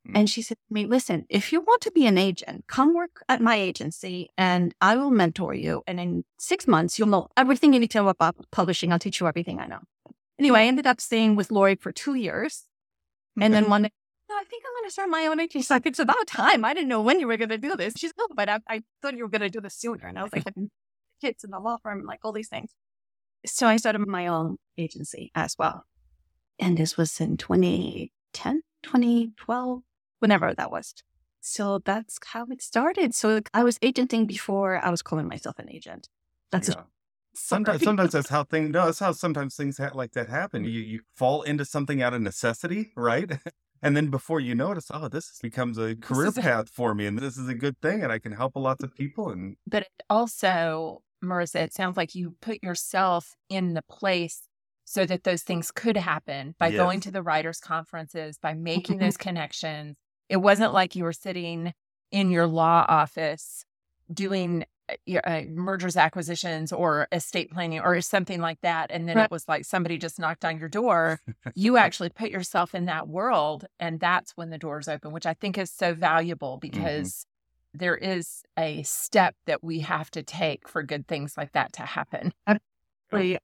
Mm. 0.08 0.12
And 0.20 0.30
she 0.30 0.42
said 0.42 0.56
to 0.68 0.74
me, 0.74 0.86
listen, 0.86 1.24
if 1.28 1.52
you 1.52 1.60
want 1.60 1.80
to 1.82 1.90
be 1.90 2.06
an 2.06 2.18
agent, 2.18 2.64
come 2.66 2.94
work 2.94 3.22
at 3.28 3.40
my 3.40 3.56
agency 3.56 4.30
and 4.36 4.74
I 4.80 4.96
will 4.96 5.10
mentor 5.10 5.54
you. 5.54 5.82
And 5.86 5.98
in 5.98 6.24
six 6.38 6.66
months, 6.66 6.98
you'll 6.98 7.08
know 7.08 7.28
everything 7.36 7.72
you 7.72 7.80
need 7.80 7.90
to 7.92 7.98
know 7.98 8.08
about 8.08 8.36
publishing. 8.50 8.92
I'll 8.92 8.98
teach 8.98 9.20
you 9.20 9.26
everything 9.26 9.58
I 9.58 9.66
know. 9.66 9.80
Anyway, 10.38 10.60
I 10.60 10.64
ended 10.64 10.86
up 10.86 11.00
staying 11.00 11.36
with 11.36 11.50
Lori 11.50 11.76
for 11.76 11.92
two 11.92 12.14
years. 12.14 12.64
And 13.40 13.54
then 13.54 13.70
one 13.70 13.82
day, 13.82 13.90
think 14.52 14.64
I'm 14.66 14.74
going 14.74 14.88
to 14.88 14.92
start 14.92 15.08
my 15.08 15.26
own 15.26 15.40
agency. 15.40 15.60
She's 15.60 15.70
like, 15.70 15.86
it's 15.86 15.98
about 15.98 16.26
time. 16.26 16.64
I 16.64 16.74
didn't 16.74 16.88
know 16.88 17.00
when 17.00 17.18
you 17.18 17.26
were 17.26 17.38
going 17.38 17.48
to 17.48 17.58
do 17.58 17.74
this. 17.74 17.94
She's 17.96 18.12
no, 18.18 18.26
but 18.36 18.48
I, 18.48 18.58
I 18.68 18.82
thought 19.00 19.16
you 19.16 19.24
were 19.24 19.30
going 19.30 19.40
to 19.40 19.48
do 19.48 19.60
this 19.60 19.74
sooner. 19.74 20.06
And 20.06 20.18
I 20.18 20.22
was 20.22 20.32
like, 20.32 20.44
kids 21.20 21.42
in 21.42 21.50
the 21.50 21.58
law 21.58 21.78
firm, 21.82 22.04
like 22.04 22.20
all 22.22 22.32
these 22.32 22.48
things. 22.48 22.72
So 23.46 23.66
I 23.66 23.76
started 23.78 24.06
my 24.06 24.26
own 24.26 24.58
agency 24.76 25.32
as 25.34 25.56
well. 25.58 25.84
And 26.58 26.76
this 26.76 26.96
was 26.96 27.18
in 27.20 27.38
2010, 27.38 28.62
2012, 28.82 29.82
whenever 30.18 30.54
that 30.54 30.70
was. 30.70 30.94
So 31.40 31.80
that's 31.84 32.18
how 32.24 32.46
it 32.50 32.62
started. 32.62 33.14
So 33.14 33.40
I 33.54 33.64
was 33.64 33.78
agenting 33.80 34.26
before 34.26 34.76
I 34.84 34.90
was 34.90 35.02
calling 35.02 35.28
myself 35.28 35.58
an 35.58 35.70
agent. 35.70 36.08
That's 36.50 36.68
Yeah. 36.68 36.74
Sometimes, 37.34 37.82
sometimes 37.84 38.12
that's 38.12 38.28
how 38.28 38.44
things. 38.44 38.68
No, 38.68 38.84
that's 38.84 38.98
how 38.98 39.12
sometimes 39.12 39.56
things 39.56 39.78
ha- 39.78 39.92
like 39.94 40.12
that 40.12 40.28
happen. 40.28 40.64
You 40.64 40.80
you 40.80 41.00
fall 41.16 41.40
into 41.40 41.64
something 41.64 42.02
out 42.02 42.12
of 42.12 42.20
necessity, 42.20 42.92
right? 42.94 43.38
And 43.82 43.96
then 43.96 44.08
before 44.08 44.38
you 44.38 44.54
notice, 44.54 44.90
oh, 44.92 45.08
this 45.08 45.38
becomes 45.42 45.76
a 45.76 45.96
career 45.96 46.30
path 46.30 46.68
for 46.68 46.94
me, 46.94 47.06
and 47.06 47.18
this 47.18 47.36
is 47.36 47.48
a 47.48 47.54
good 47.54 47.78
thing, 47.80 48.02
and 48.02 48.12
I 48.12 48.20
can 48.20 48.32
help 48.32 48.54
a 48.54 48.60
lot 48.60 48.82
of 48.82 48.94
people. 48.94 49.30
And 49.30 49.56
But 49.66 49.88
also, 50.08 51.02
Marisa, 51.22 51.56
it 51.56 51.74
sounds 51.74 51.96
like 51.96 52.14
you 52.14 52.36
put 52.40 52.62
yourself 52.62 53.34
in 53.48 53.74
the 53.74 53.82
place 53.82 54.42
so 54.84 55.04
that 55.06 55.24
those 55.24 55.42
things 55.42 55.70
could 55.70 55.96
happen 55.96 56.54
by 56.58 56.70
going 56.70 57.00
to 57.00 57.10
the 57.10 57.22
writers' 57.22 57.60
conferences, 57.60 58.38
by 58.38 58.54
making 58.54 58.98
those 58.98 59.16
connections. 59.28 59.96
It 60.28 60.36
wasn't 60.36 60.72
like 60.72 60.94
you 60.94 61.04
were 61.04 61.12
sitting 61.12 61.72
in 62.10 62.30
your 62.30 62.46
law 62.46 62.84
office 62.88 63.64
doing 64.12 64.64
uh, 64.92 64.96
your, 65.06 65.28
uh, 65.28 65.42
mergers, 65.48 65.96
acquisitions, 65.96 66.72
or 66.72 67.08
estate 67.12 67.50
planning, 67.50 67.80
or 67.80 68.00
something 68.00 68.40
like 68.40 68.60
that. 68.62 68.90
And 68.90 69.08
then 69.08 69.16
Right. 69.16 69.24
it 69.24 69.30
was 69.30 69.46
like 69.48 69.64
somebody 69.64 69.98
just 69.98 70.18
knocked 70.18 70.44
on 70.44 70.58
your 70.58 70.68
door. 70.68 71.20
you 71.54 71.76
actually 71.76 72.10
put 72.10 72.30
yourself 72.30 72.74
in 72.74 72.86
that 72.86 73.08
world, 73.08 73.66
and 73.80 74.00
that's 74.00 74.36
when 74.36 74.50
the 74.50 74.58
doors 74.58 74.88
open, 74.88 75.12
which 75.12 75.26
I 75.26 75.34
think 75.34 75.58
is 75.58 75.70
so 75.70 75.94
valuable 75.94 76.58
because 76.58 77.26
there 77.74 77.96
is 77.96 78.42
a 78.58 78.82
step 78.82 79.34
that 79.46 79.64
we 79.64 79.80
have 79.80 80.10
to 80.10 80.22
take 80.22 80.68
for 80.68 80.82
good 80.82 81.08
things 81.08 81.36
like 81.36 81.52
that 81.52 81.72
to 81.74 81.82
happen. 81.82 82.32
Absolutely. 82.46 83.38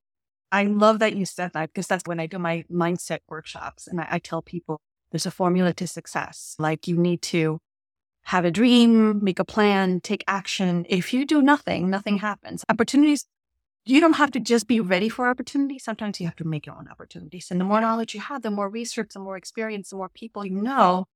I 0.50 0.64
love 0.64 0.98
that 1.00 1.14
you 1.14 1.26
said 1.26 1.52
that 1.54 1.70
because 1.72 1.86
that's 1.86 2.04
when 2.06 2.20
I 2.20 2.26
do 2.26 2.38
my 2.38 2.64
mindset 2.72 3.18
workshops 3.28 3.86
and 3.86 4.00
I, 4.00 4.06
I 4.12 4.18
tell 4.18 4.42
people 4.42 4.80
there's 5.10 5.26
a 5.26 5.30
formula 5.30 5.72
to 5.74 5.86
success. 5.86 6.56
Like 6.58 6.88
you 6.88 6.96
need 6.96 7.22
to 7.22 7.58
have 8.28 8.44
a 8.44 8.50
dream, 8.50 9.24
make 9.24 9.38
a 9.38 9.44
plan, 9.44 10.00
take 10.00 10.22
action. 10.28 10.84
If 10.90 11.14
you 11.14 11.24
do 11.24 11.40
nothing, 11.40 11.88
nothing 11.88 12.16
mm-hmm. 12.16 12.26
happens. 12.26 12.62
Opportunities, 12.68 13.24
you 13.86 14.00
don't 14.00 14.16
have 14.16 14.30
to 14.32 14.40
just 14.40 14.68
be 14.68 14.80
ready 14.80 15.08
for 15.08 15.30
opportunities. 15.30 15.82
Sometimes 15.84 16.20
you 16.20 16.26
have 16.26 16.36
to 16.36 16.44
make 16.44 16.66
your 16.66 16.76
own 16.76 16.88
opportunities. 16.88 17.50
And 17.50 17.58
the 17.58 17.64
more 17.64 17.80
knowledge 17.80 18.14
you 18.14 18.20
have, 18.20 18.42
the 18.42 18.50
more 18.50 18.68
research, 18.68 19.12
the 19.14 19.20
more 19.20 19.38
experience, 19.38 19.88
the 19.88 19.96
more 19.96 20.10
people 20.10 20.44
you 20.44 20.60
know, 20.60 21.06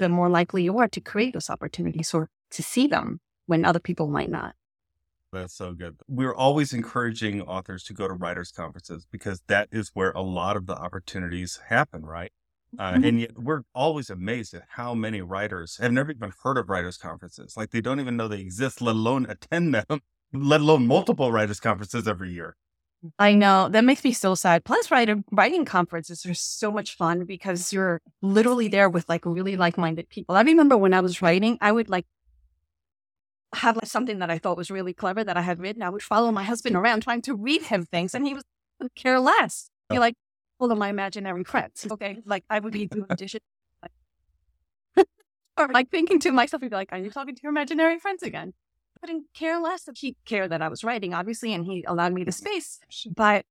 the 0.00 0.08
more 0.08 0.28
likely 0.28 0.64
you 0.64 0.76
are 0.78 0.88
to 0.88 1.00
create 1.00 1.34
those 1.34 1.48
opportunities 1.48 2.12
or 2.12 2.30
to 2.50 2.64
see 2.64 2.88
them 2.88 3.20
when 3.46 3.64
other 3.64 3.78
people 3.78 4.08
might 4.08 4.28
not. 4.28 4.56
that's 5.32 5.54
so 5.54 5.72
good. 5.72 5.98
We're 6.08 6.34
always 6.34 6.72
encouraging 6.72 7.42
authors 7.42 7.84
to 7.84 7.94
go 7.94 8.08
to 8.08 8.14
writers' 8.14 8.50
conferences 8.50 9.06
because 9.08 9.40
that 9.46 9.68
is 9.70 9.92
where 9.94 10.10
a 10.10 10.22
lot 10.22 10.56
of 10.56 10.66
the 10.66 10.74
opportunities 10.74 11.60
happen, 11.68 12.04
right? 12.04 12.32
Uh, 12.78 12.92
Mhm. 12.94 13.08
and 13.08 13.20
yet 13.20 13.38
we're 13.38 13.62
always 13.74 14.10
amazed 14.10 14.54
at 14.54 14.62
how 14.68 14.94
many 14.94 15.20
writers 15.22 15.76
have 15.78 15.92
never 15.92 16.10
even 16.12 16.32
heard 16.42 16.58
of 16.58 16.68
writers' 16.68 16.96
conferences. 16.98 17.56
Like 17.56 17.70
they 17.70 17.80
don't 17.80 18.00
even 18.00 18.16
know 18.16 18.28
they 18.28 18.40
exist, 18.40 18.80
let 18.82 18.94
alone 18.96 19.26
attend 19.28 19.74
them, 19.74 20.00
let 20.32 20.60
alone 20.60 20.86
multiple 20.86 21.32
writers' 21.32 21.60
conferences 21.60 22.06
every 22.08 22.32
year. 22.32 22.56
I 23.18 23.34
know 23.34 23.68
that 23.68 23.84
makes 23.84 24.02
me 24.02 24.12
so 24.12 24.34
sad. 24.34 24.64
Plus, 24.64 24.90
writing 24.90 25.24
writing 25.30 25.64
conferences 25.64 26.24
are 26.26 26.34
so 26.34 26.72
much 26.72 26.96
fun 26.96 27.24
because 27.24 27.72
you're 27.72 28.00
literally 28.22 28.68
there 28.68 28.88
with 28.88 29.08
like 29.08 29.24
really 29.24 29.56
like 29.56 29.78
minded 29.78 30.08
people. 30.08 30.34
I 30.34 30.42
remember 30.42 30.76
when 30.76 30.92
I 30.94 31.00
was 31.00 31.22
writing, 31.22 31.56
I 31.60 31.72
would 31.72 31.88
like 31.88 32.06
have 33.54 33.76
like, 33.76 33.86
something 33.86 34.18
that 34.18 34.30
I 34.30 34.38
thought 34.38 34.56
was 34.56 34.70
really 34.70 34.92
clever 34.92 35.22
that 35.24 35.36
I 35.36 35.42
had 35.42 35.60
written. 35.60 35.82
I 35.82 35.88
would 35.90 36.02
follow 36.02 36.32
my 36.32 36.42
husband 36.42 36.74
around 36.76 37.02
trying 37.02 37.22
to 37.22 37.34
read 37.34 37.62
him 37.62 37.84
things, 37.86 38.14
and 38.14 38.26
he 38.26 38.34
was 38.34 38.42
would 38.80 38.94
care 38.94 39.20
less. 39.20 39.70
He 39.90 39.96
Oh. 39.96 40.00
like 40.00 40.14
full 40.58 40.72
of 40.72 40.78
my 40.78 40.88
imaginary 40.88 41.44
friends. 41.44 41.86
Okay, 41.96 42.22
like 42.24 42.44
I 42.50 42.58
would 42.58 42.72
be 42.72 42.86
doing 42.86 43.06
dishes. 43.16 43.40
Or 45.58 45.68
like 45.68 45.90
thinking 45.90 46.18
to 46.20 46.32
myself, 46.32 46.62
he'd 46.62 46.68
be 46.68 46.76
like, 46.76 46.92
"Are 46.92 46.98
you 46.98 47.10
talking 47.10 47.34
to 47.34 47.40
your 47.42 47.50
imaginary 47.50 47.98
friends 47.98 48.22
again?" 48.22 48.52
Didn't 49.04 49.24
care 49.34 49.58
less. 49.60 49.88
He 49.96 50.16
cared 50.26 50.50
that 50.50 50.60
I 50.62 50.68
was 50.68 50.84
writing, 50.84 51.14
obviously, 51.14 51.54
and 51.54 51.64
he 51.64 51.84
allowed 51.86 52.12
me 52.12 52.24
the 52.24 52.32
space. 52.32 52.78
But 53.14 53.46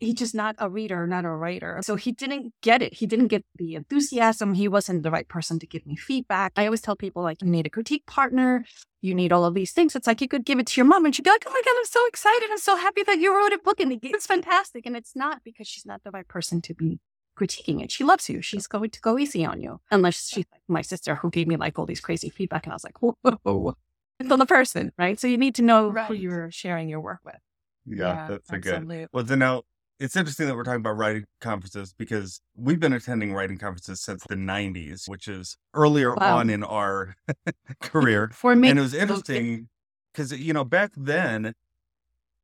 he's 0.00 0.14
just 0.14 0.34
not 0.34 0.56
a 0.58 0.68
reader, 0.68 1.06
not 1.06 1.24
a 1.24 1.30
writer. 1.30 1.78
So 1.82 1.94
he 1.94 2.10
didn't 2.10 2.52
get 2.62 2.82
it. 2.82 2.94
He 2.94 3.06
didn't 3.06 3.28
get 3.28 3.44
the 3.56 3.74
enthusiasm. 3.74 4.54
He 4.54 4.66
wasn't 4.66 5.02
the 5.02 5.10
right 5.10 5.28
person 5.28 5.58
to 5.58 5.66
give 5.66 5.86
me 5.86 5.94
feedback. 5.94 6.52
I 6.56 6.64
always 6.64 6.80
tell 6.80 6.96
people 6.96 7.22
like, 7.22 7.42
you 7.42 7.48
need 7.48 7.66
a 7.66 7.70
critique 7.70 8.06
partner. 8.06 8.64
You 9.02 9.14
need 9.14 9.32
all 9.32 9.44
of 9.44 9.54
these 9.54 9.72
things. 9.72 9.94
It's 9.94 10.06
like 10.06 10.20
you 10.20 10.28
could 10.28 10.44
give 10.44 10.58
it 10.58 10.66
to 10.68 10.80
your 10.80 10.86
mom 10.86 11.04
and 11.04 11.14
she'd 11.14 11.22
be 11.24 11.30
like, 11.30 11.44
oh 11.46 11.52
my 11.52 11.62
God, 11.64 11.74
I'm 11.78 11.84
so 11.84 12.06
excited. 12.06 12.48
I'm 12.50 12.58
so 12.58 12.76
happy 12.76 13.02
that 13.04 13.18
you 13.18 13.34
wrote 13.34 13.52
a 13.52 13.58
book 13.58 13.78
and 13.78 13.98
it's 14.02 14.26
fantastic. 14.26 14.86
And 14.86 14.96
it's 14.96 15.14
not 15.14 15.44
because 15.44 15.68
she's 15.68 15.86
not 15.86 16.02
the 16.02 16.10
right 16.10 16.26
person 16.26 16.60
to 16.62 16.74
be 16.74 16.98
critiquing 17.38 17.82
it. 17.82 17.90
She 17.90 18.04
loves 18.04 18.28
you. 18.28 18.42
She's 18.42 18.66
going 18.66 18.90
to 18.90 19.00
go 19.00 19.18
easy 19.18 19.44
on 19.44 19.60
you. 19.60 19.80
Unless 19.90 20.28
she's 20.28 20.46
like 20.52 20.62
my 20.68 20.82
sister 20.82 21.14
who 21.14 21.30
gave 21.30 21.46
me 21.46 21.56
like 21.56 21.78
all 21.78 21.86
these 21.86 22.00
crazy 22.00 22.28
feedback. 22.28 22.64
And 22.64 22.72
I 22.72 22.76
was 22.76 22.84
like, 22.84 22.98
whoa. 23.00 23.76
It's 24.18 24.30
on 24.30 24.38
the 24.38 24.46
person, 24.46 24.92
right? 24.98 25.18
So 25.18 25.26
you 25.26 25.38
need 25.38 25.54
to 25.54 25.62
know 25.62 25.92
who 25.92 26.12
you're 26.12 26.50
sharing 26.50 26.90
your 26.90 27.00
work 27.00 27.20
with. 27.24 27.38
Yeah, 27.86 28.26
that's 28.28 28.50
a 28.50 28.58
good. 28.58 29.08
Well, 29.14 29.24
then 29.24 29.38
now 29.38 29.62
it's 30.00 30.16
interesting 30.16 30.46
that 30.46 30.56
we're 30.56 30.64
talking 30.64 30.80
about 30.80 30.96
writing 30.96 31.24
conferences 31.40 31.92
because 31.96 32.40
we've 32.56 32.80
been 32.80 32.92
attending 32.94 33.32
writing 33.34 33.58
conferences 33.58 34.00
since 34.00 34.24
the 34.28 34.34
90s, 34.34 35.08
which 35.08 35.28
is 35.28 35.56
earlier 35.74 36.14
Wow. 36.14 36.38
on 36.38 36.50
in 36.50 36.64
our 36.64 37.14
career. 37.80 38.30
For 38.34 38.56
me, 38.56 38.70
and 38.70 38.78
it 38.78 38.82
was 38.82 38.94
interesting 38.94 39.68
because 40.12 40.32
you 40.32 40.52
know 40.52 40.64
back 40.64 40.90
then 40.96 41.54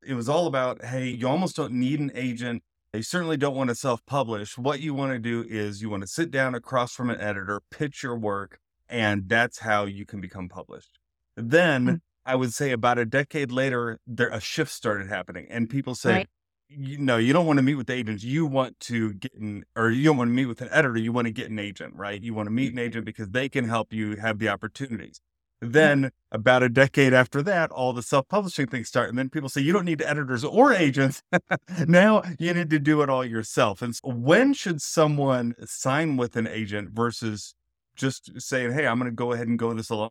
it 0.06 0.14
was 0.14 0.28
all 0.28 0.46
about 0.46 0.84
hey 0.84 1.08
you 1.08 1.26
almost 1.26 1.56
don't 1.56 1.72
need 1.72 1.98
an 1.98 2.12
agent 2.14 2.62
you 2.94 3.02
certainly 3.02 3.36
don't 3.36 3.56
want 3.56 3.68
to 3.68 3.75
self-publish 3.75 4.56
what 4.56 4.78
you 4.80 4.94
want 4.94 5.12
to 5.12 5.18
do 5.18 5.44
is 5.48 5.82
you 5.82 5.90
want 5.90 6.00
to 6.02 6.06
sit 6.06 6.30
down 6.30 6.54
across 6.54 6.92
from 6.94 7.10
an 7.10 7.20
editor 7.20 7.60
pitch 7.72 8.04
your 8.04 8.16
work 8.16 8.60
and 8.88 9.28
that's 9.28 9.58
how 9.58 9.84
you 9.84 10.06
can 10.06 10.20
become 10.20 10.48
published 10.48 11.00
then 11.36 11.86
Mm. 11.86 12.00
i 12.25 12.36
would 12.36 12.52
say 12.54 12.70
about 12.70 12.98
a 12.98 13.04
decade 13.04 13.50
later 13.50 13.98
there 14.06 14.28
a 14.28 14.40
shift 14.40 14.70
started 14.70 15.08
happening 15.08 15.46
and 15.50 15.68
people 15.68 15.96
say 15.96 16.12
Right. 16.12 16.28
You 16.68 16.99
know 16.99 17.16
you 17.16 17.32
don't 17.32 17.46
want 17.46 17.58
to 17.58 17.62
meet 17.62 17.75
with 17.75 17.90
agents 17.90 18.25
you 18.25 18.44
want 18.44 18.78
to 18.80 19.14
get 19.14 19.32
an 19.35 19.64
or 19.76 19.90
you 19.90 20.04
don't 20.04 20.16
want 20.16 20.28
to 20.28 20.35
meet 20.35 20.46
with 20.46 20.61
an 20.61 20.68
editor 20.70 20.99
you 20.99 21.12
want 21.12 21.26
to 21.26 21.32
get 21.32 21.50
an 21.50 21.58
agent 21.58 21.94
right 21.94 22.23
you 22.23 22.35
want 22.35 22.46
to 22.46 22.50
meet 22.50 22.73
an 22.73 22.78
mm-hmm. 22.78 22.87
agent 22.87 23.04
because 23.04 23.30
they 23.30 23.49
can 23.49 23.68
help 23.68 23.92
you 23.92 24.16
have 24.16 24.38
the 24.38 24.49
opportunities 24.49 25.20
Then 25.61 26.11
about 26.30 26.62
a 26.62 26.68
decade 26.68 27.14
after 27.14 27.42
that, 27.42 27.70
all 27.70 27.94
the 27.94 28.02
self-publishing 28.02 28.66
things 28.66 28.88
start, 28.88 29.08
and 29.08 29.18
then 29.18 29.30
people 29.30 29.49
say 29.49 29.62
you 29.62 29.73
don't 29.73 29.87
need 29.87 30.02
editors 30.02 30.44
or 30.44 30.73
agents. 30.73 31.23
now 31.87 32.23
you 32.38 32.52
need 32.52 32.68
to 32.70 32.78
do 32.78 33.00
it 33.00 33.08
all 33.08 33.25
yourself. 33.25 33.80
And 33.80 33.96
so 33.96 34.11
when 34.11 34.52
should 34.52 34.82
someone 34.82 35.54
sign 35.64 36.18
with 36.18 36.37
an 36.37 36.46
agent 36.46 36.90
versus 36.90 37.54
just 37.94 38.38
saying, 38.40 38.73
"Hey, 38.73 38.87
I'm 38.87 38.99
going 38.99 39.11
to 39.11 39.14
go 39.14 39.32
ahead 39.32 39.49
and 39.49 39.58
go 39.58 39.73
this 39.73 39.88
alone"? 39.88 40.11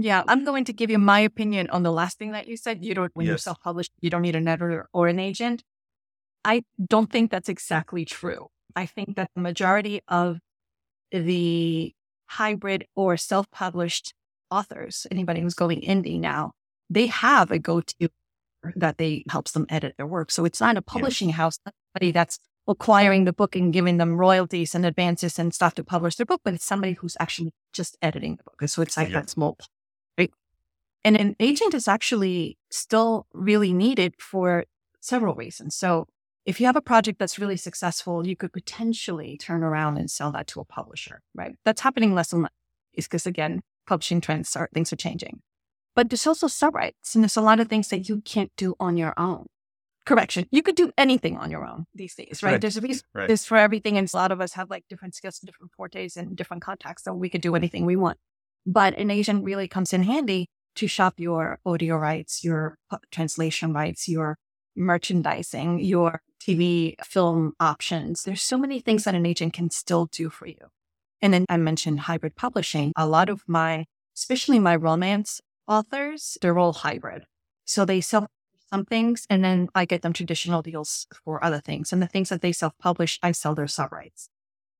Yeah, 0.00 0.22
I'm 0.28 0.44
going 0.44 0.64
to 0.66 0.72
give 0.72 0.90
you 0.90 0.98
my 0.98 1.18
opinion 1.18 1.68
on 1.70 1.82
the 1.82 1.90
last 1.90 2.18
thing 2.18 2.30
that 2.30 2.46
you 2.46 2.56
said. 2.56 2.84
You 2.84 2.94
don't, 2.94 3.10
when 3.14 3.26
you're 3.26 3.36
self-published, 3.36 3.90
you 4.00 4.10
don't 4.10 4.22
need 4.22 4.36
an 4.36 4.46
editor 4.46 4.88
or 4.92 5.08
an 5.08 5.18
agent. 5.18 5.64
I 6.44 6.62
don't 6.86 7.10
think 7.10 7.32
that's 7.32 7.48
exactly 7.48 8.04
true. 8.04 8.46
I 8.76 8.86
think 8.86 9.16
that 9.16 9.28
the 9.34 9.40
majority 9.40 10.00
of 10.06 10.38
the 11.10 11.92
hybrid 12.26 12.86
or 12.94 13.16
self-published 13.16 14.14
authors, 14.52 15.04
anybody 15.10 15.40
who's 15.40 15.54
going 15.54 15.80
indie 15.80 16.20
now, 16.20 16.52
they 16.88 17.08
have 17.08 17.50
a 17.50 17.58
go-to 17.58 18.08
that 18.76 18.98
they 18.98 19.24
helps 19.28 19.50
them 19.50 19.66
edit 19.68 19.94
their 19.96 20.06
work. 20.06 20.30
So 20.30 20.44
it's 20.44 20.60
not 20.60 20.76
a 20.76 20.82
publishing 20.82 21.30
house, 21.30 21.58
somebody 21.94 22.12
that's 22.12 22.38
acquiring 22.68 23.24
the 23.24 23.32
book 23.32 23.56
and 23.56 23.72
giving 23.72 23.96
them 23.96 24.16
royalties 24.16 24.76
and 24.76 24.86
advances 24.86 25.40
and 25.40 25.52
stuff 25.52 25.74
to 25.74 25.82
publish 25.82 26.14
their 26.14 26.26
book, 26.26 26.42
but 26.44 26.54
it's 26.54 26.64
somebody 26.64 26.92
who's 26.92 27.16
actually 27.18 27.52
just 27.72 27.96
editing 28.00 28.36
the 28.36 28.44
book. 28.44 28.68
So 28.68 28.80
it's 28.82 28.96
like 28.96 29.08
Yeah. 29.08 29.20
that 29.20 29.30
small? 29.30 29.56
And 31.04 31.16
an 31.16 31.36
agent 31.40 31.74
is 31.74 31.88
actually 31.88 32.58
still 32.70 33.26
really 33.32 33.72
needed 33.72 34.14
for 34.18 34.64
several 35.00 35.34
reasons. 35.34 35.74
So 35.74 36.06
if 36.44 36.60
you 36.60 36.66
have 36.66 36.76
a 36.76 36.80
project 36.82 37.18
that's 37.18 37.38
really 37.38 37.56
successful, 37.56 38.26
you 38.26 38.34
could 38.36 38.52
potentially 38.52 39.36
turn 39.38 39.62
around 39.62 39.98
and 39.98 40.10
sell 40.10 40.32
that 40.32 40.46
to 40.48 40.60
a 40.60 40.64
publisher, 40.64 41.20
right? 41.34 41.54
That's 41.64 41.82
happening 41.82 42.14
less 42.14 42.32
and 42.32 42.42
less 42.42 42.52
because 42.94 43.26
again, 43.26 43.60
publishing 43.86 44.20
trends 44.20 44.56
are 44.56 44.68
things 44.72 44.92
are 44.92 44.96
changing. 44.96 45.40
But 45.94 46.10
there's 46.10 46.26
also 46.26 46.46
sub 46.46 46.74
rights 46.74 47.14
and 47.14 47.22
there's 47.22 47.36
a 47.36 47.42
lot 47.42 47.60
of 47.60 47.68
things 47.68 47.88
that 47.88 48.08
you 48.08 48.20
can't 48.22 48.52
do 48.56 48.74
on 48.80 48.96
your 48.96 49.14
own. 49.16 49.46
Correction, 50.06 50.46
you 50.50 50.62
could 50.62 50.74
do 50.74 50.90
anything 50.96 51.36
on 51.36 51.50
your 51.50 51.66
own 51.66 51.84
these 51.94 52.14
days, 52.14 52.42
right? 52.42 52.52
Right. 52.52 52.60
There's 52.60 52.78
a 52.78 52.80
reason 52.80 53.02
Right. 53.12 53.28
this 53.28 53.44
for 53.44 53.58
everything. 53.58 53.98
And 53.98 54.08
a 54.12 54.16
lot 54.16 54.32
of 54.32 54.40
us 54.40 54.54
have 54.54 54.70
like 54.70 54.84
different 54.88 55.14
skills, 55.14 55.38
and 55.42 55.46
different 55.46 55.72
fortes, 55.76 56.16
and 56.16 56.34
different 56.34 56.62
contacts. 56.62 57.04
So 57.04 57.12
we 57.12 57.28
could 57.28 57.42
do 57.42 57.54
anything 57.54 57.84
we 57.84 57.96
want. 57.96 58.16
But 58.64 58.96
an 58.96 59.10
agent 59.10 59.44
really 59.44 59.68
comes 59.68 59.92
in 59.92 60.02
handy 60.04 60.48
to 60.78 60.86
shop 60.86 61.14
your 61.18 61.58
audio 61.66 61.96
rights, 61.96 62.44
your 62.44 62.78
translation 63.10 63.72
rights, 63.72 64.08
your 64.08 64.38
merchandising, 64.76 65.80
your 65.80 66.22
TV 66.40 66.94
film 67.04 67.52
options. 67.58 68.22
There's 68.22 68.42
so 68.42 68.56
many 68.56 68.78
things 68.78 69.02
that 69.04 69.16
an 69.16 69.26
agent 69.26 69.52
can 69.54 69.70
still 69.70 70.06
do 70.06 70.30
for 70.30 70.46
you. 70.46 70.70
And 71.20 71.34
then 71.34 71.46
I 71.48 71.56
mentioned 71.56 72.00
hybrid 72.00 72.36
publishing. 72.36 72.92
A 72.94 73.08
lot 73.08 73.28
of 73.28 73.42
my, 73.48 73.86
especially 74.16 74.60
my 74.60 74.76
romance 74.76 75.40
authors, 75.66 76.38
they're 76.40 76.58
all 76.58 76.72
hybrid. 76.72 77.24
So 77.64 77.84
they 77.84 78.00
sell 78.00 78.28
some 78.70 78.84
things 78.84 79.26
and 79.28 79.44
then 79.44 79.68
I 79.74 79.84
get 79.84 80.02
them 80.02 80.12
traditional 80.12 80.62
deals 80.62 81.08
for 81.24 81.44
other 81.44 81.60
things. 81.60 81.92
And 81.92 82.00
the 82.00 82.06
things 82.06 82.28
that 82.28 82.40
they 82.40 82.52
self 82.52 82.72
publish, 82.78 83.18
I 83.20 83.32
sell 83.32 83.56
their 83.56 83.66
sub 83.66 83.90
rights. 83.90 84.28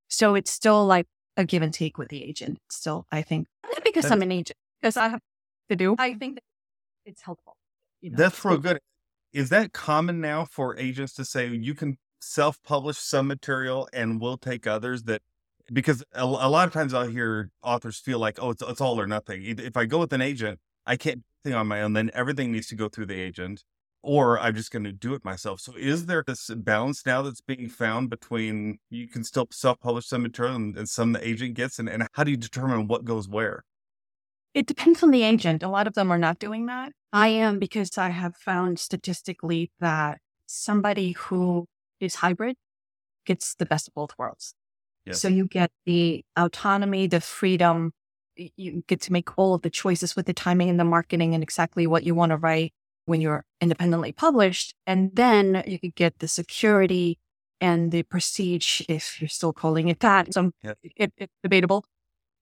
So 0.07 0.35
it's 0.35 0.51
still 0.51 0.85
like 0.85 1.07
a 1.35 1.43
give 1.43 1.61
and 1.61 1.73
take 1.73 1.97
with 1.97 2.07
the 2.07 2.23
agent. 2.23 2.59
Still, 2.71 3.05
I 3.11 3.21
think, 3.21 3.47
not 3.69 3.83
because 3.83 4.09
I'm 4.09 4.21
an 4.21 4.31
agent, 4.31 4.57
because 4.81 4.95
I 4.95 5.09
have 5.09 5.21
to 5.69 5.75
do, 5.75 5.95
I 5.97 6.13
think 6.13 6.35
that 6.35 6.43
it's 7.05 7.21
helpful. 7.21 7.55
You 8.01 8.11
know? 8.11 8.17
That's 8.17 8.43
real 8.43 8.57
good. 8.57 8.79
Is 9.33 9.49
that 9.49 9.73
common 9.73 10.21
now 10.21 10.45
for 10.45 10.77
agents 10.77 11.13
to 11.13 11.25
say 11.25 11.47
you 11.47 11.75
can 11.75 11.97
self-publish 12.19 12.97
some 12.97 13.27
material 13.27 13.87
and 13.93 14.19
we'll 14.19 14.37
take 14.37 14.67
others 14.67 15.03
that 15.03 15.21
because 15.71 16.03
a, 16.13 16.23
a 16.23 16.49
lot 16.49 16.67
of 16.67 16.73
times 16.73 16.93
I'll 16.93 17.07
hear 17.07 17.51
authors 17.63 17.97
feel 17.99 18.19
like, 18.19 18.39
oh, 18.41 18.51
it's, 18.51 18.61
it's 18.61 18.81
all 18.81 18.99
or 18.99 19.07
nothing. 19.07 19.43
If 19.43 19.59
if 19.59 19.77
I 19.77 19.85
go 19.85 19.99
with 19.99 20.13
an 20.13 20.21
agent, 20.21 20.59
I 20.85 20.97
can't 20.97 21.17
do 21.17 21.23
anything 21.45 21.59
on 21.59 21.67
my 21.67 21.81
own. 21.81 21.93
Then 21.93 22.09
everything 22.13 22.51
needs 22.51 22.67
to 22.67 22.75
go 22.75 22.89
through 22.89 23.05
the 23.05 23.19
agent, 23.19 23.63
or 24.01 24.39
I'm 24.39 24.55
just 24.55 24.71
going 24.71 24.85
to 24.85 24.91
do 24.91 25.13
it 25.13 25.23
myself. 25.23 25.59
So 25.59 25.73
is 25.77 26.07
there 26.07 26.23
this 26.25 26.49
balance 26.49 27.05
now 27.05 27.21
that's 27.21 27.41
being 27.41 27.69
found 27.69 28.09
between 28.09 28.79
you 28.89 29.07
can 29.07 29.23
still 29.23 29.47
self-publish 29.51 30.07
some 30.07 30.23
material 30.23 30.55
and, 30.55 30.75
and 30.75 30.89
some 30.89 31.13
the 31.13 31.27
agent 31.27 31.53
gets, 31.53 31.77
and, 31.77 31.87
and 31.87 32.07
how 32.13 32.23
do 32.23 32.31
you 32.31 32.37
determine 32.37 32.87
what 32.87 33.05
goes 33.05 33.29
where? 33.29 33.63
It 34.59 34.65
depends 34.65 35.01
on 35.03 35.11
the 35.11 35.23
agent. 35.23 35.63
A 35.63 35.69
lot 35.69 35.87
of 35.87 35.93
them 35.93 36.11
are 36.11 36.17
not 36.17 36.37
doing 36.37 36.65
that. 36.65 36.91
I 37.13 37.29
am 37.29 37.59
because 37.59 37.97
I 37.97 38.09
have 38.09 38.35
found 38.35 38.77
statistically 38.77 39.71
that 39.79 40.19
somebody 40.47 41.13
who 41.13 41.65
is 42.01 42.15
hybrid 42.15 42.57
gets 43.25 43.55
the 43.55 43.65
best 43.65 43.87
of 43.87 43.93
both 43.93 44.11
worlds. 44.17 44.53
Yes. 45.05 45.21
So 45.21 45.29
you 45.29 45.47
get 45.47 45.71
the 45.85 46.25
autonomy, 46.35 47.07
the 47.07 47.21
freedom. 47.21 47.93
You 48.35 48.83
get 48.85 48.99
to 49.01 49.13
make 49.13 49.37
all 49.37 49.53
of 49.53 49.61
the 49.61 49.69
choices 49.69 50.17
with 50.17 50.25
the 50.25 50.33
timing 50.33 50.69
and 50.69 50.77
the 50.77 50.83
marketing 50.83 51.33
and 51.33 51.41
exactly 51.41 51.87
what 51.87 52.03
you 52.03 52.13
want 52.13 52.31
to 52.31 52.37
write 52.37 52.73
when 53.05 53.21
you're 53.21 53.45
independently 53.61 54.11
published. 54.11 54.75
And 54.85 55.11
then 55.13 55.63
you 55.67 55.79
could 55.79 55.95
get 55.95 56.19
the 56.19 56.27
security 56.27 57.17
and 57.61 57.93
the 57.93 58.03
prestige, 58.03 58.81
if 58.89 59.21
you're 59.21 59.29
still 59.29 59.53
calling 59.53 59.87
it 59.87 60.01
that. 60.01 60.33
So 60.33 60.51
Yeah. 60.61 60.73
it, 60.97 61.13
it's 61.15 61.33
debatable. 61.43 61.85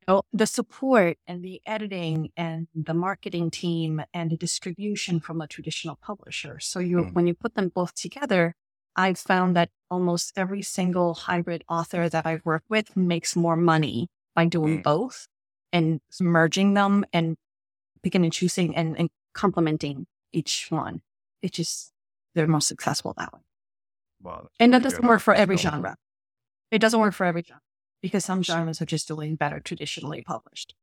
Know, 0.07 0.21
the 0.31 0.45
support 0.47 1.17
and 1.27 1.43
the 1.43 1.61
editing 1.65 2.29
and 2.37 2.67
the 2.73 2.93
marketing 2.93 3.51
team 3.51 4.01
and 4.13 4.31
the 4.31 4.37
distribution 4.37 5.19
from 5.19 5.41
a 5.41 5.47
traditional 5.47 5.97
publisher. 5.97 6.59
So 6.61 6.79
you, 6.79 6.97
Mm. 6.99 7.13
when 7.13 7.27
you 7.27 7.33
put 7.33 7.55
them 7.55 7.67
both 7.69 7.93
together, 7.93 8.55
I've 8.95 9.19
found 9.19 9.55
that 9.57 9.69
almost 9.91 10.31
every 10.37 10.61
single 10.61 11.13
hybrid 11.13 11.63
author 11.67 12.07
that 12.07 12.25
I've 12.25 12.45
worked 12.45 12.69
with 12.69 12.95
makes 12.95 13.35
more 13.35 13.57
money 13.57 14.07
by 14.33 14.45
doing 14.45 14.79
Mm. 14.79 14.83
both 14.83 15.27
and 15.73 15.99
merging 16.21 16.73
them 16.73 17.03
and 17.11 17.35
picking 18.01 18.23
and 18.23 18.31
choosing 18.31 18.75
and, 18.77 18.97
and 18.97 19.09
complementing 19.33 20.07
each 20.31 20.67
one. 20.71 21.01
It's 21.41 21.57
just, 21.57 21.91
they're 22.33 22.47
most 22.47 22.67
successful 22.69 23.13
that 23.17 23.33
way. 23.33 23.41
Wow, 24.21 24.47
And 24.59 24.73
that 24.73 24.83
doesn't 24.83 25.05
work 25.05 25.19
for 25.21 25.33
every 25.33 25.57
genre. 25.57 25.97
It 26.71 26.79
doesn't 26.79 26.99
work 26.99 27.13
for 27.13 27.25
every 27.25 27.43
genre 27.43 27.61
because 28.07 28.23
some 28.23 28.41
genres 28.41 28.81
are 28.81 28.85
just 28.85 29.07
doing 29.07 29.35
better 29.35 29.59
traditionally 29.59 30.21
published. 30.21 30.73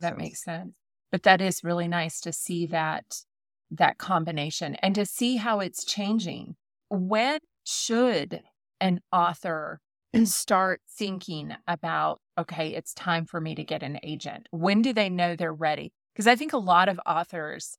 That 0.00 0.18
makes 0.18 0.44
sense. 0.44 0.74
But 1.10 1.22
that 1.22 1.40
is 1.40 1.64
really 1.64 1.88
nice 1.88 2.20
to 2.20 2.32
see 2.32 2.66
that 2.66 3.22
that 3.70 3.98
combination 3.98 4.74
and 4.76 4.94
to 4.94 5.06
see 5.06 5.36
how 5.36 5.60
it's 5.60 5.84
changing. 5.84 6.56
When 6.90 7.40
should 7.64 8.42
an 8.80 9.00
author 9.10 9.80
start 10.24 10.82
thinking 10.90 11.54
about 11.66 12.20
okay, 12.38 12.74
it's 12.74 12.94
time 12.94 13.24
for 13.24 13.40
me 13.40 13.54
to 13.54 13.64
get 13.64 13.82
an 13.82 13.98
agent? 14.02 14.46
When 14.50 14.82
do 14.82 14.92
they 14.92 15.08
know 15.08 15.34
they're 15.34 15.52
ready? 15.52 15.92
Because 16.12 16.26
I 16.26 16.36
think 16.36 16.52
a 16.52 16.58
lot 16.58 16.88
of 16.88 17.00
authors 17.06 17.78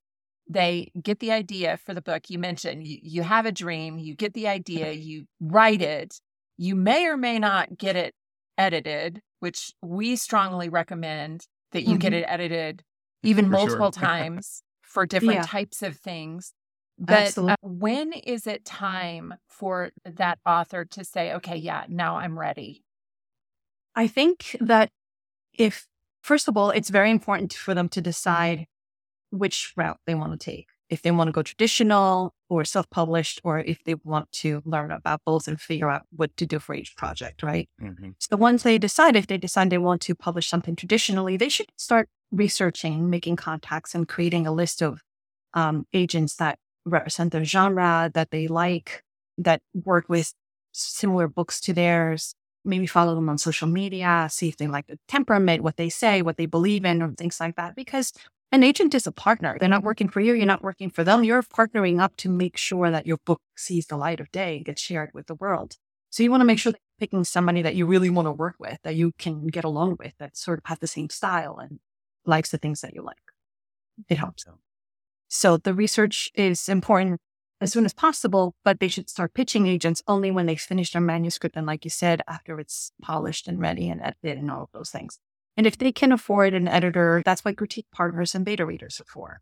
they 0.51 0.91
get 0.99 1.19
the 1.19 1.31
idea 1.31 1.77
for 1.77 1.93
the 1.93 2.01
book 2.01 2.23
you 2.27 2.39
mentioned 2.39 2.87
you, 2.87 2.97
you 3.03 3.21
have 3.21 3.45
a 3.45 3.51
dream 3.51 3.99
you 3.99 4.15
get 4.15 4.33
the 4.33 4.47
idea 4.47 4.91
you 4.93 5.25
write 5.39 5.83
it 5.83 6.19
you 6.57 6.75
may 6.75 7.05
or 7.05 7.15
may 7.15 7.37
not 7.37 7.77
get 7.77 7.95
it 7.95 8.15
edited 8.59 9.21
which 9.41 9.73
we 9.81 10.15
strongly 10.17 10.69
recommend 10.69 11.47
that 11.71 11.83
you 11.83 11.97
get 11.97 12.13
Mhm. 12.13 12.17
it 12.21 12.25
edited 12.27 12.83
even 13.23 13.49
For 13.49 13.57
sure. 13.57 13.69
multiple 13.69 13.91
times 14.07 14.63
for 14.83 15.05
different 15.07 15.33
Yeah. 15.35 15.45
types 15.45 15.81
of 15.83 15.97
things. 15.97 16.53
But 16.99 17.37
uh, 17.37 17.55
when 17.61 18.13
is 18.13 18.45
it 18.47 18.65
time 18.65 19.35
for 19.47 19.91
that 20.05 20.39
author 20.45 20.85
to 20.85 21.05
say, 21.05 21.33
okay, 21.35 21.55
yeah, 21.55 21.85
now 21.89 22.17
I'm 22.17 22.37
ready? 22.37 22.83
I 23.95 24.07
think 24.07 24.55
that 24.59 24.89
if, 25.53 25.87
first 26.21 26.47
of 26.47 26.57
all, 26.57 26.71
it's 26.71 26.89
very 26.89 27.11
important 27.11 27.53
for 27.53 27.73
them 27.73 27.89
to 27.89 28.01
decide 28.01 28.67
which 29.31 29.73
route 29.77 29.99
they 30.05 30.15
want 30.15 30.33
to 30.39 30.43
take. 30.43 30.67
If 30.89 31.01
they 31.03 31.11
want 31.11 31.27
to 31.27 31.31
go 31.31 31.43
traditional 31.43 32.33
or 32.49 32.65
self 32.65 32.89
published, 32.89 33.41
or 33.43 33.59
if 33.59 33.83
they 33.83 33.95
want 34.03 34.31
to 34.33 34.61
learn 34.65 34.91
about 34.91 35.21
both 35.25 35.47
and 35.47 35.59
figure 35.61 35.89
out 35.89 36.03
what 36.15 36.35
to 36.37 36.45
do 36.45 36.59
for 36.59 36.73
each 36.75 36.95
project, 36.95 37.43
right? 37.43 37.69
Mhm. 37.81 38.15
So 38.19 38.35
once 38.37 38.63
they 38.63 38.77
decide, 38.77 39.15
if 39.15 39.27
they 39.27 39.37
decide 39.37 39.69
they 39.69 39.77
want 39.77 40.01
to 40.03 40.15
publish 40.15 40.47
something 40.47 40.75
traditionally, 40.75 41.37
they 41.37 41.49
should 41.49 41.71
start 41.77 42.09
researching, 42.31 43.09
making 43.09 43.35
contacts, 43.35 43.93
and 43.95 44.07
creating 44.07 44.47
a 44.47 44.51
list 44.51 44.81
of 44.81 45.01
um, 45.53 45.85
agents 45.93 46.35
that 46.35 46.57
represent 46.85 47.31
their 47.31 47.43
genre 47.43 48.09
that 48.13 48.31
they 48.31 48.47
like, 48.47 49.03
that 49.37 49.61
work 49.73 50.05
with 50.09 50.33
similar 50.71 51.27
books 51.27 51.59
to 51.61 51.73
theirs. 51.73 52.33
Maybe 52.65 52.87
follow 52.87 53.15
them 53.15 53.29
on 53.29 53.37
social 53.37 53.67
media, 53.67 54.27
see 54.29 54.49
if 54.49 54.57
they 54.57 54.67
like 54.67 54.87
the 54.87 54.97
temperament, 55.07 55.63
what 55.63 55.77
they 55.77 55.89
say, 55.89 56.21
what 56.21 56.37
they 56.37 56.45
believe 56.45 56.83
in, 56.85 57.01
or 57.01 57.11
things 57.13 57.39
like 57.39 57.55
that. 57.55 57.75
Because 57.75 58.11
an 58.51 58.63
agent 58.63 58.95
is 58.95 59.05
a 59.05 59.11
partner. 59.11 59.57
They're 59.59 59.69
not 59.69 59.83
working 59.83 60.09
for 60.09 60.19
you. 60.19 60.33
You're 60.33 60.45
not 60.45 60.63
working 60.63 60.89
for 60.89 61.03
them. 61.03 61.23
You're 61.23 61.43
partnering 61.43 62.01
up 62.01 62.15
to 62.17 62.29
make 62.29 62.57
sure 62.57 62.89
that 62.89 63.05
your 63.05 63.17
book 63.25 63.41
sees 63.55 63.85
the 63.85 63.97
light 63.97 64.19
of 64.19 64.31
day 64.31 64.57
and 64.57 64.65
gets 64.65 64.81
shared 64.81 65.11
with 65.13 65.27
the 65.27 65.35
world. 65.35 65.75
So 66.09 66.23
you 66.23 66.31
want 66.31 66.41
to 66.41 66.45
make 66.45 66.57
sure 66.57 66.71
that 66.71 66.79
you're 66.79 67.07
picking 67.07 67.23
somebody 67.23 67.61
that 67.61 67.75
you 67.75 67.85
really 67.85 68.09
want 68.09 68.25
to 68.25 68.31
work 68.31 68.55
with, 68.59 68.79
that 68.83 68.95
you 68.95 69.11
can 69.19 69.47
get 69.47 69.63
along 69.63 69.97
with, 69.99 70.13
that 70.17 70.35
sort 70.35 70.57
of 70.57 70.65
have 70.65 70.79
the 70.79 70.87
same 70.87 71.09
style 71.09 71.59
and 71.59 71.79
likes 72.25 72.49
the 72.49 72.57
things 72.57 72.81
that 72.81 72.95
you 72.95 73.03
like. 73.03 73.17
It 74.07 74.17
helps. 74.17 74.45
So 75.27 75.57
the 75.57 75.73
research 75.73 76.31
is 76.33 76.67
important 76.67 77.21
as 77.61 77.71
soon 77.71 77.85
as 77.85 77.93
possible, 77.93 78.55
but 78.63 78.79
they 78.79 78.87
should 78.87 79.09
start 79.09 79.33
pitching 79.33 79.67
agents 79.67 80.01
only 80.07 80.31
when 80.31 80.47
they 80.47 80.55
finish 80.55 80.91
their 80.91 81.01
manuscript. 81.01 81.55
And 81.55 81.67
like 81.67 81.83
you 81.83 81.91
said, 81.91 82.21
after 82.27 82.59
it's 82.59 82.91
polished 83.01 83.47
and 83.47 83.59
ready 83.59 83.89
and 83.89 84.01
edited 84.01 84.37
and 84.39 84.49
all 84.49 84.63
of 84.63 84.69
those 84.73 84.89
things. 84.89 85.19
And 85.59 85.67
if 85.67 85.77
they 85.77 85.91
can 85.91 86.13
afford 86.13 86.53
an 86.53 86.69
editor, 86.69 87.21
that's 87.25 87.43
what 87.43 87.57
critique 87.57 87.87
partners 87.91 88.33
and 88.33 88.45
beta 88.45 88.65
readers 88.65 89.01
are 89.01 89.11
for. 89.11 89.41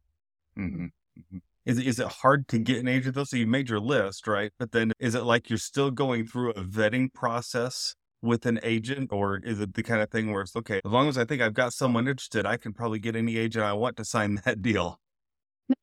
Mm-hmm. 0.58 0.86
Mm-hmm. 0.86 1.38
Is, 1.64 1.78
is 1.78 2.00
it 2.00 2.08
hard 2.08 2.48
to 2.48 2.58
get 2.58 2.80
an 2.80 2.88
agent 2.88 3.14
though? 3.14 3.24
So 3.24 3.38
you 3.38 3.46
made 3.46 3.70
your 3.70 3.80
list, 3.80 4.26
right? 4.26 4.52
But 4.58 4.72
then 4.72 4.94
is 4.98 5.14
it 5.14 5.26
like 5.26 5.48
you're 5.48 5.60
still 5.60 5.92
going 5.92 6.26
through 6.26 6.54
a 6.54 6.64
vetting 6.64 7.14
process 7.14 7.94
with 8.24 8.48
an 8.48 8.60
agent 8.64 9.14
or 9.14 9.38
is 9.44 9.62
it 9.62 9.76
the 9.76 9.84
kind 9.84 10.02
of 10.02 10.10
thing 10.10 10.32
where 10.32 10.42
it's 10.42 10.56
okay, 10.56 10.82
as 10.84 10.92
long 10.92 11.08
as 11.08 11.20
I 11.20 11.26
think 11.26 11.40
I've 11.40 11.54
got 11.54 11.72
someone 11.72 12.08
interested, 12.08 12.48
I 12.48 12.58
can 12.58 12.74
probably 12.74 12.98
get 12.98 13.16
any 13.16 13.38
agent 13.38 13.64
I 13.64 13.74
want 13.74 13.96
to 13.98 14.04
sign 14.04 14.42
that 14.44 14.64
deal? 14.64 15.00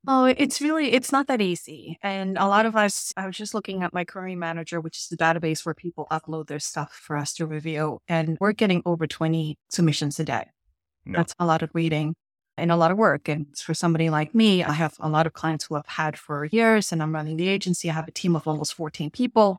No, 0.07 0.25
it's 0.25 0.61
really 0.61 0.93
it's 0.93 1.13
not 1.13 1.27
that 1.27 1.41
easy. 1.41 1.99
And 2.03 2.39
a 2.39 2.47
lot 2.47 2.67
of 2.67 2.77
us 2.77 3.13
I 3.17 3.27
was 3.27 3.37
just 3.37 3.55
looking 3.55 3.83
at 3.83 3.93
my 3.93 4.05
Query 4.05 4.35
Manager, 4.35 4.81
which 4.81 4.99
is 4.99 5.09
the 5.09 5.17
database 5.17 5.65
where 5.65 5.75
people 5.75 6.07
upload 6.11 6.47
their 6.47 6.59
stuff 6.59 6.93
for 6.93 7.17
us 7.17 7.35
to 7.35 7.47
review, 7.47 7.99
and 8.09 8.37
we're 8.41 8.53
getting 8.53 8.83
over 8.87 9.07
20 9.07 9.57
submissions 9.71 10.19
a 10.21 10.25
day. 10.25 10.47
No. 11.05 11.19
That's 11.19 11.35
a 11.39 11.47
lot 11.47 11.63
of 11.63 11.71
reading 11.75 12.15
and 12.57 12.71
a 12.71 12.77
lot 12.77 12.91
of 12.91 12.97
work. 12.97 13.29
And 13.29 13.47
for 13.59 13.75
somebody 13.75 14.11
like 14.11 14.35
me, 14.35 14.63
I 14.65 14.73
have 14.73 14.95
a 15.01 15.09
lot 15.09 15.27
of 15.27 15.33
clients 15.33 15.67
who 15.67 15.75
I've 15.75 15.87
had 15.87 16.19
for 16.19 16.45
years 16.47 16.93
and 16.93 17.03
I'm 17.03 17.15
running 17.15 17.37
the 17.37 17.49
agency. 17.49 17.91
I 17.91 17.95
have 17.95 18.09
a 18.09 18.13
team 18.13 18.37
of 18.37 18.47
almost 18.49 18.75
14 18.75 19.11
people. 19.11 19.59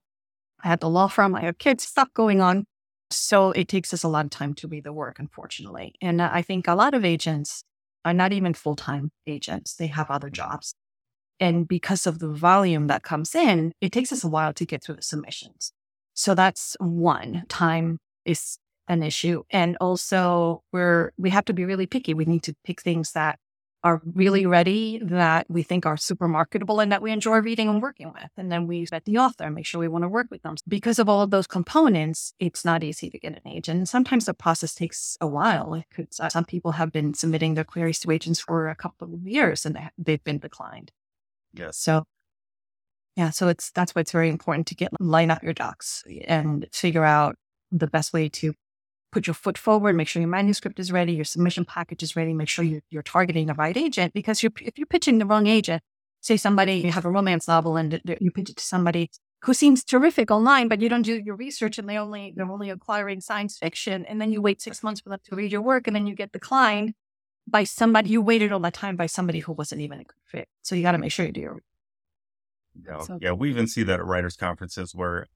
I 0.63 0.69
had 0.69 0.79
the 0.79 0.89
law 0.89 1.07
firm, 1.07 1.35
I 1.35 1.41
have 1.41 1.57
kids, 1.57 1.83
stuff 1.83 2.09
going 2.13 2.41
on. 2.41 2.65
So 3.11 3.51
it 3.51 3.67
takes 3.67 3.93
us 3.93 4.03
a 4.03 4.07
lot 4.07 4.25
of 4.25 4.31
time 4.31 4.55
to 4.55 4.67
read 4.67 4.85
the 4.85 4.93
work, 4.93 5.19
unfortunately. 5.19 5.93
And 6.01 6.21
I 6.21 6.41
think 6.41 6.67
a 6.67 6.73
lot 6.73 6.93
of 6.93 7.05
agents 7.05 7.63
are 8.05 8.13
not 8.13 8.31
even 8.31 8.53
full 8.53 8.75
time 8.75 9.11
agents, 9.27 9.75
they 9.75 9.87
have 9.87 10.09
other 10.09 10.27
mm-hmm. 10.27 10.35
jobs. 10.35 10.75
And 11.39 11.67
because 11.67 12.07
of 12.07 12.19
the 12.19 12.29
volume 12.29 12.87
that 12.87 13.03
comes 13.03 13.35
in, 13.35 13.73
it 13.81 13.91
takes 13.91 14.13
us 14.13 14.23
a 14.23 14.29
while 14.29 14.53
to 14.53 14.65
get 14.65 14.83
through 14.83 14.95
the 14.95 15.01
submissions. 15.01 15.73
So 16.13 16.33
that's 16.33 16.77
one. 16.79 17.43
Time 17.49 17.97
is 18.23 18.57
an 18.87 19.03
issue. 19.03 19.43
And 19.49 19.75
also 19.81 20.61
we're 20.71 21.11
we 21.17 21.31
have 21.31 21.45
to 21.45 21.53
be 21.53 21.65
really 21.65 21.87
picky. 21.87 22.13
We 22.13 22.25
need 22.25 22.43
to 22.43 22.53
pick 22.63 22.81
things 22.81 23.11
that 23.11 23.37
are 23.85 24.01
really 24.15 24.47
ready 24.47 24.99
that 25.03 25.45
we 25.47 25.61
think 25.61 25.85
are 25.85 25.95
super 25.95 26.27
marketable 26.27 26.79
and 26.79 26.91
that 26.91 27.03
we 27.03 27.11
enjoy 27.11 27.37
reading 27.37 27.69
and 27.69 27.83
working 27.83 28.11
with. 28.11 28.31
And 28.35 28.51
then 28.51 28.65
we 28.65 28.83
vet 28.85 29.05
the 29.05 29.19
author 29.19 29.43
and 29.43 29.53
make 29.53 29.67
sure 29.67 29.79
we 29.79 29.87
want 29.87 30.03
to 30.03 30.09
work 30.09 30.25
with 30.31 30.41
them. 30.41 30.55
Because 30.67 30.97
of 30.97 31.07
all 31.07 31.21
of 31.21 31.29
those 31.29 31.45
components, 31.45 32.33
it's 32.39 32.65
not 32.65 32.83
easy 32.83 33.11
to 33.11 33.19
get 33.19 33.33
an 33.33 33.47
agent. 33.47 33.77
And 33.77 33.87
sometimes 33.87 34.25
the 34.25 34.33
process 34.33 34.73
takes 34.73 35.17
a 35.21 35.27
while. 35.27 35.75
It 35.75 35.85
Could, 35.93 36.07
uh, 36.19 36.29
some 36.29 36.45
people 36.45 36.71
have 36.71 36.91
been 36.91 37.13
submitting 37.13 37.53
their 37.53 37.63
queries 37.63 37.99
to 37.99 38.11
agents 38.11 38.39
for 38.39 38.69
a 38.69 38.75
couple 38.75 39.13
of 39.13 39.27
years 39.27 39.67
and 39.67 39.77
they've 39.99 40.23
been 40.23 40.39
declined. 40.39 40.91
Yes. 41.53 41.77
So 41.77 42.05
yeah, 43.15 43.29
so 43.29 43.47
it's 43.49 43.69
that's 43.69 43.93
why 43.93 44.01
it's 44.01 44.11
very 44.11 44.29
important 44.29 44.65
to 44.67 44.75
get 44.75 44.89
line 44.99 45.29
up 45.29 45.43
your 45.43 45.53
ducks 45.53 46.03
and 46.27 46.65
figure 46.73 47.05
out 47.05 47.35
the 47.71 47.87
best 47.87 48.13
way 48.13 48.29
to 48.29 48.55
put 49.15 49.27
your 49.27 49.33
foot 49.33 49.57
forward, 49.57 49.95
make 49.95 50.09
sure 50.09 50.21
your 50.21 50.29
manuscript 50.29 50.77
is 50.77 50.91
ready, 50.91 51.13
your 51.13 51.23
submission 51.23 51.63
package 51.63 52.03
is 52.03 52.17
ready, 52.17 52.33
make 52.33 52.49
sure 52.49 52.65
you're, 52.65 52.81
you're 52.89 53.01
targeting 53.01 53.47
the 53.47 53.53
right 53.53 53.77
agent. 53.77 54.13
Because 54.13 54.43
you're, 54.43 54.51
if 54.61 54.77
you're 54.77 54.85
pitching 54.85 55.19
the 55.19 55.25
wrong 55.25 55.47
agent, 55.47 55.81
say 56.19 56.35
somebody, 56.35 56.73
you 56.73 56.91
have 56.91 57.05
a 57.05 57.09
romance 57.09 57.47
novel 57.47 57.77
and 57.77 58.01
you 58.19 58.29
pitch 58.29 58.49
it 58.49 58.57
to 58.57 58.63
somebody 58.63 59.09
who 59.43 59.53
seems 59.53 59.85
terrific 59.85 60.31
online, 60.31 60.67
but 60.67 60.81
you 60.81 60.89
don't 60.89 61.03
do 61.03 61.15
your 61.15 61.37
research 61.37 61.77
and 61.77 61.87
they 61.87 61.97
only, 61.97 62.33
they're 62.35 62.51
only 62.51 62.69
acquiring 62.69 63.21
science 63.21 63.57
fiction. 63.57 64.03
And 64.05 64.19
then 64.19 64.33
you 64.33 64.41
wait 64.41 64.61
six 64.61 64.83
months 64.83 64.99
for 64.99 65.07
them 65.07 65.19
to 65.29 65.35
read 65.37 65.53
your 65.53 65.61
work 65.61 65.87
and 65.87 65.95
then 65.95 66.07
you 66.07 66.13
get 66.13 66.33
declined 66.33 66.93
by 67.47 67.63
somebody, 67.63 68.09
you 68.09 68.21
waited 68.21 68.51
all 68.51 68.59
that 68.59 68.73
time 68.73 68.97
by 68.97 69.05
somebody 69.05 69.39
who 69.39 69.53
wasn't 69.53 69.79
even 69.79 70.01
a 70.01 70.03
good 70.03 70.23
fit. 70.25 70.49
So 70.61 70.75
you 70.75 70.81
got 70.81 70.91
to 70.91 70.97
make 70.97 71.13
sure 71.13 71.25
you 71.25 71.31
do 71.31 71.39
your 71.39 71.59
yeah, 72.85 72.99
so, 72.99 73.17
yeah, 73.21 73.31
we 73.31 73.49
even 73.49 73.67
see 73.67 73.83
that 73.83 74.01
at 74.01 74.05
writers' 74.05 74.35
conferences 74.35 74.93
where 74.93 75.27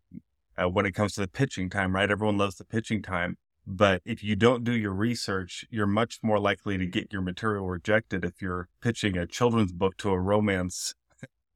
uh, 0.61 0.67
when 0.67 0.85
it 0.85 0.91
comes 0.91 1.13
to 1.13 1.21
the 1.21 1.27
pitching 1.29 1.69
time, 1.69 1.95
right? 1.95 2.11
Everyone 2.11 2.37
loves 2.37 2.55
the 2.55 2.65
pitching 2.65 3.01
time. 3.01 3.37
But 3.65 4.01
if 4.05 4.23
you 4.23 4.35
don't 4.35 4.63
do 4.63 4.71
your 4.71 4.93
research, 4.93 5.65
you're 5.69 5.87
much 5.87 6.19
more 6.23 6.39
likely 6.39 6.77
to 6.77 6.85
get 6.85 7.13
your 7.13 7.21
material 7.21 7.67
rejected 7.67 8.25
if 8.25 8.41
you're 8.41 8.67
pitching 8.81 9.17
a 9.17 9.27
children's 9.27 9.71
book 9.71 9.97
to 9.97 10.09
a 10.09 10.19
romance, 10.19 10.95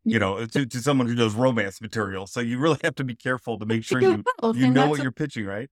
you 0.04 0.20
know, 0.20 0.46
to, 0.46 0.66
to 0.66 0.80
someone 0.80 1.08
who 1.08 1.16
does 1.16 1.34
romance 1.34 1.82
material. 1.82 2.28
So 2.28 2.40
you 2.40 2.60
really 2.60 2.80
have 2.84 2.96
to 2.96 3.04
be 3.04 3.16
careful 3.16 3.58
to 3.58 3.66
make 3.66 3.84
sure 3.84 4.00
you, 4.00 4.24
you 4.54 4.70
know 4.70 4.88
what 4.88 5.02
you're 5.02 5.12
pitching, 5.12 5.46
right? 5.46 5.70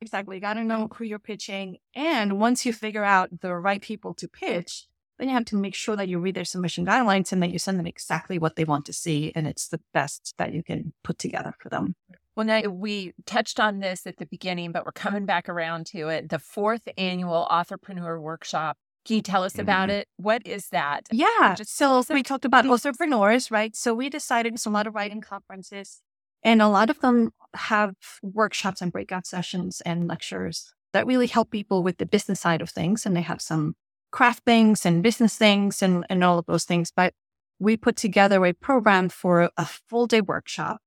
Exactly. 0.00 0.36
You 0.36 0.40
got 0.40 0.54
to 0.54 0.64
know 0.64 0.88
who 0.92 1.04
you're 1.04 1.18
pitching. 1.18 1.78
And 1.94 2.38
once 2.38 2.66
you 2.66 2.72
figure 2.72 3.04
out 3.04 3.40
the 3.40 3.54
right 3.54 3.80
people 3.80 4.14
to 4.14 4.28
pitch, 4.28 4.86
then 5.18 5.28
you 5.28 5.34
have 5.34 5.44
to 5.46 5.56
make 5.56 5.74
sure 5.74 5.96
that 5.96 6.08
you 6.08 6.18
read 6.18 6.34
their 6.34 6.44
submission 6.44 6.84
guidelines 6.84 7.32
and 7.32 7.42
that 7.42 7.50
you 7.50 7.58
send 7.58 7.78
them 7.78 7.86
exactly 7.86 8.38
what 8.38 8.56
they 8.56 8.64
want 8.64 8.84
to 8.86 8.92
see. 8.92 9.32
And 9.34 9.46
it's 9.46 9.68
the 9.68 9.80
best 9.92 10.34
that 10.38 10.52
you 10.52 10.62
can 10.62 10.92
put 11.02 11.18
together 11.18 11.54
for 11.60 11.68
them. 11.68 11.94
Well, 12.36 12.46
now 12.46 12.62
we 12.62 13.12
touched 13.26 13.60
on 13.60 13.78
this 13.78 14.06
at 14.06 14.16
the 14.16 14.26
beginning, 14.26 14.72
but 14.72 14.84
we're 14.84 14.92
coming 14.92 15.24
back 15.24 15.48
around 15.48 15.86
to 15.86 16.08
it. 16.08 16.28
The 16.30 16.38
fourth 16.38 16.88
annual 16.98 17.46
Authorpreneur 17.50 18.20
Workshop. 18.20 18.76
Can 19.04 19.16
you 19.16 19.22
tell 19.22 19.44
us 19.44 19.58
about 19.58 19.90
mm-hmm. 19.90 19.98
it? 19.98 20.08
What 20.16 20.46
is 20.46 20.68
that? 20.70 21.06
Yeah. 21.12 21.54
Just 21.56 21.76
so, 21.76 22.02
we 22.10 22.22
talked 22.22 22.44
about 22.44 22.64
authorpreneurs, 22.64 23.50
right? 23.50 23.76
So 23.76 23.94
we 23.94 24.08
decided 24.08 24.54
it's 24.54 24.66
a 24.66 24.70
lot 24.70 24.86
of 24.86 24.94
writing 24.94 25.20
conferences, 25.20 26.00
and 26.42 26.62
a 26.62 26.68
lot 26.68 26.90
of 26.90 27.00
them 27.00 27.30
have 27.54 27.94
workshops 28.22 28.80
and 28.80 28.90
breakout 28.90 29.26
sessions 29.26 29.82
and 29.82 30.08
lectures 30.08 30.72
that 30.92 31.06
really 31.06 31.26
help 31.26 31.50
people 31.50 31.82
with 31.82 31.98
the 31.98 32.06
business 32.06 32.40
side 32.40 32.62
of 32.62 32.70
things. 32.70 33.04
And 33.04 33.14
they 33.14 33.22
have 33.22 33.42
some 33.42 33.74
craft 34.10 34.44
things 34.44 34.86
and 34.86 35.02
business 35.02 35.36
things 35.36 35.82
and, 35.82 36.06
and 36.08 36.24
all 36.24 36.38
of 36.38 36.46
those 36.46 36.64
things. 36.64 36.90
But 36.94 37.12
we 37.58 37.76
put 37.76 37.96
together 37.96 38.44
a 38.44 38.52
program 38.54 39.08
for 39.08 39.50
a 39.56 39.66
full 39.66 40.06
day 40.06 40.20
workshop 40.20 40.80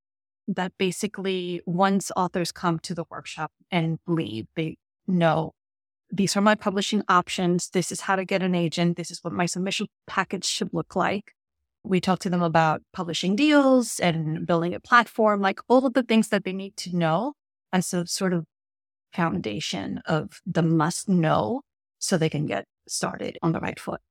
that 0.47 0.73
basically 0.77 1.61
once 1.65 2.11
authors 2.15 2.51
come 2.51 2.79
to 2.79 2.95
the 2.95 3.05
workshop 3.09 3.51
and 3.71 3.99
leave, 4.07 4.47
they 4.55 4.77
know 5.07 5.53
these 6.09 6.37
are 6.37 6.41
my 6.41 6.55
publishing 6.55 7.03
options. 7.09 7.69
This 7.69 7.91
is 7.91 8.01
how 8.01 8.15
to 8.15 8.25
get 8.25 8.41
an 8.41 8.55
agent. 8.55 8.97
This 8.97 9.11
is 9.11 9.23
what 9.23 9.33
my 9.33 9.45
submission 9.45 9.87
package 10.07 10.45
should 10.45 10.73
look 10.73 10.95
like. 10.95 11.33
We 11.83 11.99
talk 11.99 12.19
to 12.19 12.29
them 12.29 12.41
about 12.41 12.81
publishing 12.93 13.35
deals 13.35 13.99
and 13.99 14.45
building 14.45 14.73
a 14.73 14.79
platform, 14.79 15.41
like 15.41 15.59
all 15.67 15.85
of 15.85 15.93
the 15.93 16.03
things 16.03 16.29
that 16.29 16.43
they 16.43 16.53
need 16.53 16.77
to 16.77 16.95
know 16.95 17.33
as 17.73 17.93
a 17.93 18.05
sort 18.07 18.33
of 18.33 18.45
foundation 19.13 20.01
of 20.05 20.41
the 20.45 20.63
must 20.63 21.09
know 21.09 21.61
so 21.99 22.17
they 22.17 22.29
can 22.29 22.45
get 22.45 22.65
started 22.87 23.37
on 23.41 23.51
the 23.51 23.59
right 23.59 23.79
foot. 23.79 24.01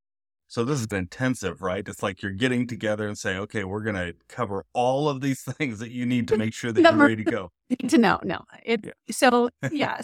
So 0.49 0.65
this 0.65 0.81
is 0.81 0.87
intensive, 0.87 1.61
right? 1.61 1.87
It's 1.87 2.03
like 2.03 2.23
you're 2.23 2.33
getting 2.33 2.67
together 2.67 3.09
and 3.09 3.19
say, 3.19 3.37
okay, 3.37 3.65
we're 3.65 3.83
going 3.83 3.97
to 3.97 4.15
cover 4.29 4.65
all 4.73 5.09
of 5.09 5.21
these 5.21 5.43
things 5.59 5.81
that 5.81 5.91
you 5.91 6.07
need 6.07 6.29
to 6.29 6.37
make 6.37 6.55
sure 6.55 6.73
that 6.73 6.81
you're 6.81 6.93
ready 6.93 7.25
to 7.25 7.31
go. 7.31 7.51
to 7.89 7.99
know, 7.99 8.21
no. 8.23 8.45
It, 8.65 8.85
yeah. 8.85 8.93
So 9.11 9.51
yeah, 9.71 10.01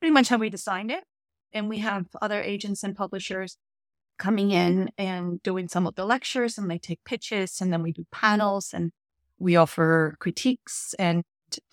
pretty 0.00 0.12
much 0.12 0.28
how 0.28 0.38
we 0.38 0.48
designed 0.48 0.90
it. 0.90 1.04
And 1.52 1.68
we 1.68 1.78
mm-hmm. 1.78 1.88
have 1.88 2.06
other 2.20 2.42
agents 2.42 2.82
and 2.82 2.96
publishers 2.96 3.58
coming 4.18 4.50
in 4.50 4.90
and 4.96 5.42
doing 5.42 5.68
some 5.68 5.86
of 5.86 5.96
the 5.96 6.04
lectures 6.04 6.56
and 6.56 6.70
they 6.70 6.78
take 6.78 7.02
pitches 7.04 7.60
and 7.60 7.72
then 7.72 7.82
we 7.82 7.92
do 7.92 8.04
panels 8.12 8.72
and 8.72 8.92
we 9.38 9.56
offer 9.56 10.16
critiques 10.20 10.94
and 10.98 11.24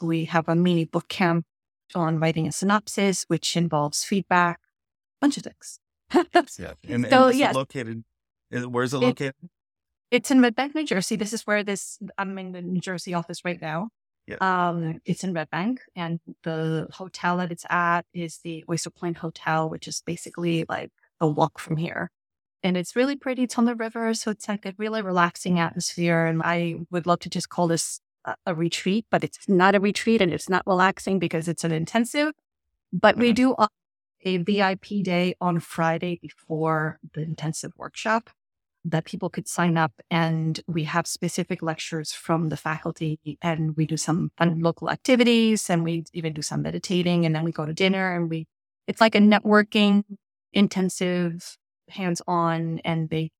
we 0.01 0.25
have 0.25 0.49
a 0.49 0.55
mini 0.55 0.85
book 0.85 1.07
camp 1.07 1.45
on 1.93 2.19
writing 2.19 2.47
a 2.47 2.51
synopsis, 2.51 3.25
which 3.27 3.55
involves 3.55 4.03
feedback, 4.03 4.57
a 4.57 5.25
bunch 5.25 5.37
of 5.37 5.43
things 5.43 5.80
yeah. 6.59 6.73
And, 6.87 7.07
so, 7.09 7.27
and 7.27 7.37
yes. 7.37 7.55
located, 7.55 8.03
where's 8.51 8.93
it 8.93 8.99
located? 8.99 9.35
it's 10.11 10.29
in 10.29 10.41
Red 10.41 10.55
Bank, 10.55 10.75
New 10.75 10.85
Jersey. 10.85 11.15
This 11.15 11.33
is 11.33 11.43
where 11.43 11.63
this, 11.63 11.97
I'm 12.17 12.37
in 12.37 12.51
the 12.51 12.61
New 12.61 12.81
Jersey 12.81 13.13
office 13.13 13.43
right 13.45 13.59
now. 13.61 13.89
Yeah. 14.27 14.37
Um, 14.41 14.99
it's 15.05 15.23
in 15.23 15.33
Red 15.33 15.49
Bank, 15.49 15.81
and 15.95 16.19
the 16.43 16.87
hotel 16.91 17.37
that 17.37 17.51
it's 17.51 17.65
at 17.69 18.05
is 18.13 18.39
the 18.43 18.63
Oyster 18.69 18.91
Point 18.91 19.17
Hotel, 19.17 19.69
which 19.69 19.87
is 19.87 20.03
basically 20.05 20.65
like 20.69 20.91
a 21.19 21.27
walk 21.27 21.59
from 21.59 21.77
here. 21.77 22.11
And 22.61 22.77
it's 22.77 22.95
really 22.95 23.15
pretty. 23.15 23.43
It's 23.43 23.57
on 23.57 23.65
the 23.65 23.75
river, 23.75 24.13
so 24.13 24.29
it's 24.29 24.47
like 24.47 24.65
a 24.65 24.73
really 24.77 25.01
relaxing 25.01 25.59
atmosphere. 25.59 26.25
And 26.25 26.41
I 26.43 26.75
would 26.91 27.07
love 27.07 27.19
to 27.21 27.29
just 27.29 27.49
call 27.49 27.67
this 27.67 27.99
a, 28.23 28.35
a 28.45 28.53
retreat, 28.53 29.05
but 29.09 29.23
it's 29.23 29.49
not 29.49 29.73
a 29.73 29.79
retreat 29.79 30.21
and 30.21 30.31
it's 30.31 30.49
not 30.49 30.63
relaxing 30.67 31.17
because 31.17 31.47
it's 31.47 31.63
an 31.63 31.71
intensive. 31.71 32.33
But 32.93 33.17
we 33.17 33.29
mm-hmm. 33.29 33.35
do 33.35 33.55
a 34.23 34.37
VIP 34.37 35.03
day 35.03 35.35
on 35.41 35.59
Friday 35.59 36.19
before 36.21 36.99
the 37.13 37.21
intensive 37.21 37.71
workshop 37.77 38.29
that 38.83 39.05
people 39.05 39.29
could 39.29 39.47
sign 39.47 39.77
up 39.77 39.93
and 40.09 40.61
we 40.67 40.85
have 40.85 41.05
specific 41.05 41.61
lectures 41.61 42.11
from 42.11 42.49
the 42.49 42.57
faculty 42.57 43.19
and 43.41 43.77
we 43.77 43.85
do 43.85 43.95
some 43.97 44.31
fun 44.37 44.59
local 44.59 44.89
activities 44.89 45.69
and 45.69 45.83
we 45.83 46.03
even 46.13 46.33
do 46.33 46.41
some 46.41 46.63
meditating 46.63 47.25
and 47.25 47.35
then 47.35 47.43
we 47.43 47.51
go 47.51 47.65
to 47.65 47.73
dinner 47.73 48.15
and 48.15 48.29
we 48.29 48.47
it's 48.87 48.99
like 48.99 49.13
a 49.13 49.19
networking 49.19 50.03
intensive 50.51 51.57
hands-on 51.89 52.79
and 52.83 53.09
they 53.09 53.31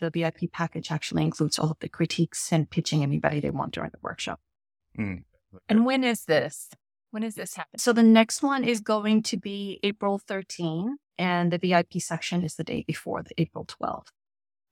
the 0.00 0.10
VIP 0.10 0.52
package 0.52 0.90
actually 0.90 1.22
includes 1.22 1.58
all 1.58 1.70
of 1.70 1.78
the 1.80 1.88
critiques 1.88 2.52
and 2.52 2.70
pitching 2.70 3.02
anybody 3.02 3.40
they 3.40 3.50
want 3.50 3.72
during 3.72 3.90
the 3.90 3.98
workshop. 4.00 4.40
Mm. 4.96 5.24
And 5.68 5.84
when 5.84 6.04
is 6.04 6.24
this? 6.26 6.70
When 7.10 7.22
does 7.22 7.34
this 7.34 7.54
happen? 7.54 7.78
So 7.78 7.92
the 7.92 8.02
next 8.02 8.42
one 8.42 8.64
is 8.64 8.80
going 8.80 9.22
to 9.24 9.36
be 9.36 9.80
April 9.82 10.18
13, 10.18 10.96
and 11.16 11.52
the 11.52 11.58
VIP 11.58 11.94
section 12.00 12.44
is 12.44 12.56
the 12.56 12.64
day 12.64 12.84
before, 12.86 13.22
the 13.22 13.40
April 13.40 13.64
12th, 13.64 14.08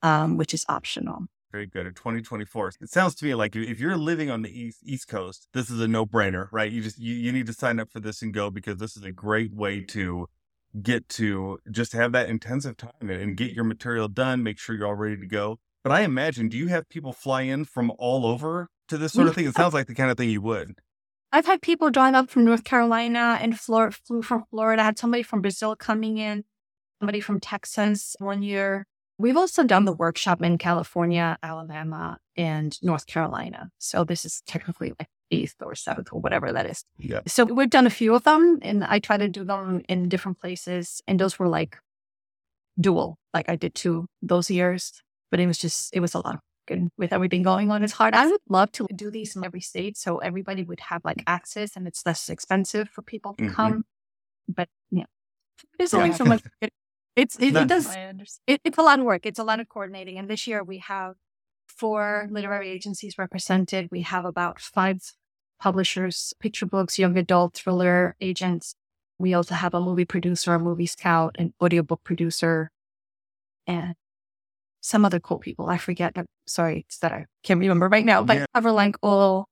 um, 0.03 0.37
which 0.37 0.53
is 0.53 0.65
optional. 0.69 1.27
Very 1.53 1.67
good. 1.67 1.87
In 1.87 1.95
2024, 1.95 2.73
it 2.81 2.91
sounds 2.91 3.15
to 3.17 3.25
me 3.25 3.35
like 3.35 3.57
if 3.57 3.81
you're 3.81 3.97
living 3.97 4.31
on 4.31 4.43
the 4.43 4.51
East 4.51 4.81
East 4.85 5.09
Coast, 5.09 5.49
this 5.55 5.71
is 5.71 5.81
a 5.81 5.89
no 5.89 6.05
brainer, 6.05 6.49
right? 6.53 6.71
You 6.71 6.83
just 6.83 6.99
you, 6.99 7.15
you 7.15 7.33
need 7.33 7.47
to 7.47 7.53
sign 7.53 7.81
up 7.81 7.91
for 7.91 8.01
this 8.01 8.21
and 8.21 8.35
go 8.35 8.51
because 8.51 8.77
this 8.77 8.97
is 8.97 9.05
a 9.05 9.13
great 9.13 9.55
way 9.55 9.81
to 9.81 10.27
get 10.83 11.09
to 11.09 11.59
just 11.71 11.93
have 11.93 12.13
that 12.13 12.29
intensive 12.29 12.77
time 12.77 13.09
and 13.09 13.37
get 13.37 13.53
your 13.53 13.65
material 13.65 14.09
done, 14.09 14.43
make 14.43 14.59
sure 14.59 14.77
you're 14.77 14.87
all 14.87 14.95
ready 14.95 15.17
to 15.17 15.27
go. 15.27 15.59
But 15.83 15.93
I 15.93 16.01
imagine, 16.01 16.49
do 16.49 16.57
you 16.57 16.67
have 16.67 16.89
people 16.89 17.13
fly 17.13 17.43
in 17.43 17.65
from 17.65 17.93
all 17.99 18.27
over 18.27 18.69
to 18.89 18.99
this 18.99 19.13
sort 19.13 19.29
of 19.29 19.35
thing? 19.35 19.47
It 19.47 19.55
sounds 19.55 19.73
like 19.73 19.87
the 19.87 19.95
kind 19.95 20.11
of 20.11 20.19
thing 20.19 20.29
you 20.29 20.43
would. 20.43 20.75
I've 21.33 21.47
had 21.47 21.61
people 21.61 21.91
drive 21.91 22.15
up 22.15 22.31
from 22.31 22.45
North 22.45 22.65
Carolina 22.65 23.39
and 23.41 23.59
Flor- 23.59 23.91
flew 23.91 24.23
from 24.23 24.45
Florida. 24.51 24.83
I 24.83 24.87
had 24.87 24.99
somebody 24.99 25.23
from 25.23 25.43
Brazil 25.43 25.77
coming 25.77 26.19
in, 26.19 26.45
somebody 27.01 27.21
from 27.21 27.41
Texas 27.41 28.17
one 28.19 28.43
year. 28.43 28.87
We've 29.19 29.37
also 29.37 29.65
done 29.65 29.87
the 29.87 29.93
workshop 29.93 30.43
in 30.43 30.59
California, 30.59 31.39
Alabama, 31.43 32.19
and 32.37 32.79
North 32.83 33.07
Carolina. 33.07 33.71
So 33.79 34.05
this 34.05 34.25
is 34.25 34.43
technically 34.47 34.93
like 34.99 35.09
eighth 35.31 35.57
or 35.63 35.75
seventh 35.75 36.09
or 36.13 36.21
whatever 36.21 36.53
that 36.53 36.67
is. 36.67 36.85
Yeah. 36.99 37.21
So 37.27 37.45
we've 37.45 37.71
done 37.71 37.87
a 37.87 37.91
few 37.91 38.15
of 38.15 38.25
them 38.25 38.59
and 38.63 38.85
I 38.85 38.99
try 38.99 39.17
to 39.17 39.29
do 39.29 39.45
them 39.45 39.83
in 39.89 40.09
different 40.09 40.39
places. 40.39 41.03
And 41.07 41.19
those 41.19 41.39
were 41.39 41.49
like 41.49 41.79
dual, 42.79 43.19
like 43.33 43.49
I 43.49 43.57
did 43.57 43.75
two 43.75 44.07
those 44.23 44.51
years, 44.51 45.03
but 45.31 45.41
it 45.41 45.47
was 45.47 45.59
just, 45.59 45.95
it 45.95 46.01
was 46.01 46.15
a 46.15 46.19
lot 46.19 46.35
of 46.35 46.41
and 46.71 46.91
with 46.99 47.13
everything 47.13 47.43
going 47.43 47.71
on, 47.71 47.83
it's 47.85 47.93
hard. 47.95 48.15
I 48.15 48.27
would 48.27 48.41
love 48.49 48.73
to 48.73 48.87
do 48.95 49.11
these 49.11 49.37
in 49.37 49.45
every 49.45 49.61
state 49.61 49.97
so 49.97 50.19
everybody 50.19 50.63
would 50.65 50.81
have 50.81 51.03
like 51.05 51.23
access 51.27 51.77
and 51.77 51.87
it's 51.87 52.05
less 52.07 52.29
expensive 52.29 52.89
for 52.89 53.03
people 53.03 53.35
to 53.35 53.45
Mhm. 53.45 53.53
come. 53.55 53.85
But 54.49 54.69
yeah, 54.91 55.05
there's 55.79 55.93
Yeah. 55.93 56.01
only 56.01 56.13
so 56.13 56.25
much. 56.25 56.43
It, 56.63 56.73
it's 57.17 57.37
it, 57.39 57.53
No. 57.53 57.63
it 57.63 57.69
does 57.69 57.87
it, 58.47 58.61
it's 58.65 58.79
a 58.79 58.83
lot 58.83 58.99
of 58.99 59.05
work. 59.07 59.25
It's 59.25 59.39
a 59.39 59.45
lot 59.45 59.59
of 59.61 59.69
coordinating. 59.69 60.19
And 60.19 60.29
this 60.29 60.47
year 60.47 60.63
we 60.63 60.79
have 60.79 61.15
four 61.67 62.29
literary 62.31 62.69
agencies 62.71 63.17
represented. 63.19 63.89
We 63.91 64.03
have 64.03 64.25
about 64.25 64.61
five 64.61 65.01
publishers, 65.59 66.35
picture 66.41 66.67
books, 66.67 66.99
young 66.99 67.17
adult, 67.17 67.55
thriller 67.55 68.17
agents. 68.21 68.75
We 69.19 69.33
also 69.33 69.55
have 69.55 69.73
a 69.73 69.81
movie 69.81 70.05
producer, 70.05 70.53
a 70.55 70.59
movie 70.59 70.87
scout, 70.87 71.37
an 71.39 71.55
audiobook 71.61 72.05
producer, 72.05 72.71
and 73.67 73.95
some 74.87 75.05
other 75.05 75.19
cool 75.21 75.39
people. 75.39 75.69
I 75.69 75.79
forget. 75.79 76.13
I'm 76.17 76.27
sorry 76.47 76.85
it's 76.87 76.99
that 76.99 77.13
I 77.13 77.27
can't 77.43 77.59
remember 77.61 77.89
right 77.89 78.05
now, 78.05 78.23
but 78.23 78.37
Yeah. 78.37 78.47
cover 78.55 78.71
like 78.73 78.97
all 79.03 79.47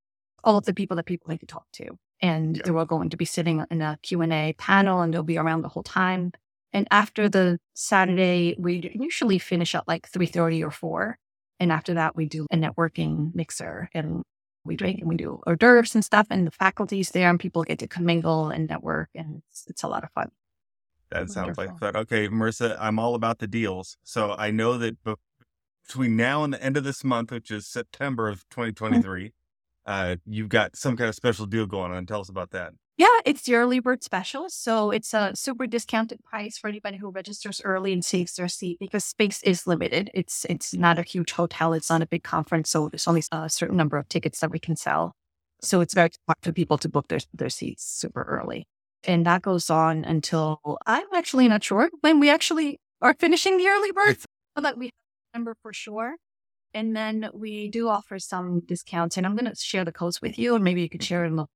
all 0.44 0.58
of 0.58 0.64
the 0.66 0.74
people 0.74 0.94
that 0.96 1.06
people 1.06 1.26
like 1.28 1.40
to 1.40 1.46
talk 1.46 1.64
to. 1.72 1.86
And 2.20 2.56
Yeah. 2.56 2.62
they 2.66 2.70
were 2.70 2.84
going 2.86 3.08
to 3.10 3.16
be 3.16 3.24
sitting 3.24 3.64
in 3.70 3.80
a 3.80 3.98
Q&A 4.02 4.52
panel 4.58 5.00
and 5.00 5.12
they'll 5.12 5.22
be 5.34 5.38
around 5.38 5.62
the 5.62 5.70
whole 5.70 5.82
time. 5.82 6.32
And 6.72 6.86
after 6.90 7.28
the 7.30 7.58
Saturday, 7.74 8.54
we 8.58 8.90
usually 8.94 9.38
finish 9.38 9.74
at 9.74 9.88
like 9.88 10.06
3.30 10.10 10.62
or 10.62 10.70
4. 10.70 11.16
And 11.60 11.72
after 11.72 11.94
that, 11.94 12.14
we 12.14 12.26
do 12.26 12.46
a 12.52 12.56
networking 12.56 13.34
mixer 13.34 13.88
and 13.94 14.22
we 14.64 14.76
drink 14.76 15.00
and 15.00 15.08
we 15.08 15.16
do 15.16 15.40
hors 15.46 15.56
d'oeuvres 15.56 15.94
and 15.94 16.04
stuff. 16.04 16.26
And 16.30 16.46
the 16.46 16.50
faculty's 16.50 17.10
there 17.10 17.30
and 17.30 17.40
people 17.40 17.62
get 17.64 17.78
to 17.78 17.88
commingle 17.88 18.48
and 18.50 18.68
network. 18.68 19.08
And 19.14 19.42
it's, 19.50 19.64
it's 19.68 19.82
a 19.82 19.88
lot 19.88 20.04
of 20.04 20.10
fun. 20.12 20.30
That 21.14 21.30
sounds 21.30 21.56
like 21.56 21.78
fun. 21.78 21.96
Okay, 21.96 22.28
Marisa, 22.28 22.76
I'm 22.80 22.98
all 22.98 23.14
about 23.14 23.38
the 23.38 23.46
deals. 23.46 23.96
So 24.02 24.34
I 24.36 24.50
know 24.50 24.76
that 24.78 24.96
between 25.86 26.16
now 26.16 26.44
and 26.44 26.52
the 26.52 26.62
end 26.62 26.76
of 26.76 26.84
this 26.84 27.04
month, 27.04 27.30
which 27.30 27.50
is 27.50 27.66
September 27.66 28.28
of 28.28 28.48
2023, 28.50 29.32
uh, 29.86 30.16
you've 30.26 30.48
got 30.48 30.76
some 30.76 30.96
kind 30.96 31.08
of 31.08 31.14
special 31.14 31.46
deal 31.46 31.66
going 31.66 31.92
on. 31.92 32.06
Tell 32.06 32.20
us 32.20 32.28
about 32.28 32.50
that. 32.50 32.72
Yeah, 32.96 33.18
it's 33.24 33.42
the 33.42 33.56
early 33.56 33.80
bird 33.80 34.04
special. 34.04 34.48
So 34.48 34.90
it's 34.92 35.12
a 35.14 35.32
super 35.34 35.66
discounted 35.66 36.22
price 36.24 36.56
for 36.56 36.68
anybody 36.68 36.96
who 36.96 37.10
registers 37.10 37.60
early 37.64 37.92
and 37.92 38.04
saves 38.04 38.34
their 38.34 38.48
seat 38.48 38.78
because 38.78 39.04
space 39.04 39.42
is 39.42 39.66
limited. 39.66 40.10
It's 40.14 40.46
it's 40.48 40.74
not 40.74 40.98
a 40.98 41.02
huge 41.02 41.32
hotel. 41.32 41.72
It's 41.72 41.90
not 41.90 42.02
a 42.02 42.06
big 42.06 42.22
conference. 42.22 42.70
So 42.70 42.88
there's 42.88 43.08
only 43.08 43.22
a 43.32 43.50
certain 43.50 43.76
number 43.76 43.98
of 43.98 44.08
tickets 44.08 44.40
that 44.40 44.52
we 44.52 44.60
can 44.60 44.76
sell. 44.76 45.16
So 45.60 45.80
it's 45.80 45.94
very 45.94 46.10
hard 46.28 46.38
for 46.42 46.52
people 46.52 46.78
to 46.78 46.88
book 46.88 47.08
their, 47.08 47.20
their 47.32 47.50
seats 47.50 47.84
super 47.84 48.22
early. 48.22 48.68
And 49.06 49.26
that 49.26 49.42
goes 49.42 49.70
on 49.70 50.04
until 50.04 50.60
I'm 50.86 51.06
actually 51.14 51.48
not 51.48 51.62
sure 51.62 51.90
when 52.00 52.20
we 52.20 52.30
actually 52.30 52.78
are 53.02 53.14
finishing 53.14 53.58
the 53.58 53.68
early 53.68 53.92
bird. 53.92 54.10
It's- 54.10 54.26
So 54.56 54.62
that 54.62 54.78
we 54.78 54.90
remember 55.32 55.56
for 55.62 55.72
sure. 55.72 56.16
And 56.72 56.96
then 56.96 57.28
we 57.32 57.68
do 57.68 57.88
offer 57.88 58.18
some 58.18 58.60
discounts. 58.60 59.16
And 59.16 59.26
I'm 59.26 59.36
going 59.36 59.50
to 59.50 59.56
share 59.56 59.84
the 59.84 59.92
codes 59.92 60.20
with 60.22 60.38
you, 60.38 60.54
and 60.54 60.64
maybe 60.64 60.82
you 60.82 60.88
could 60.88 61.00
mm-hmm. 61.00 61.06
share 61.06 61.24
it 61.24 61.28
in 61.28 61.36
the 61.36 61.46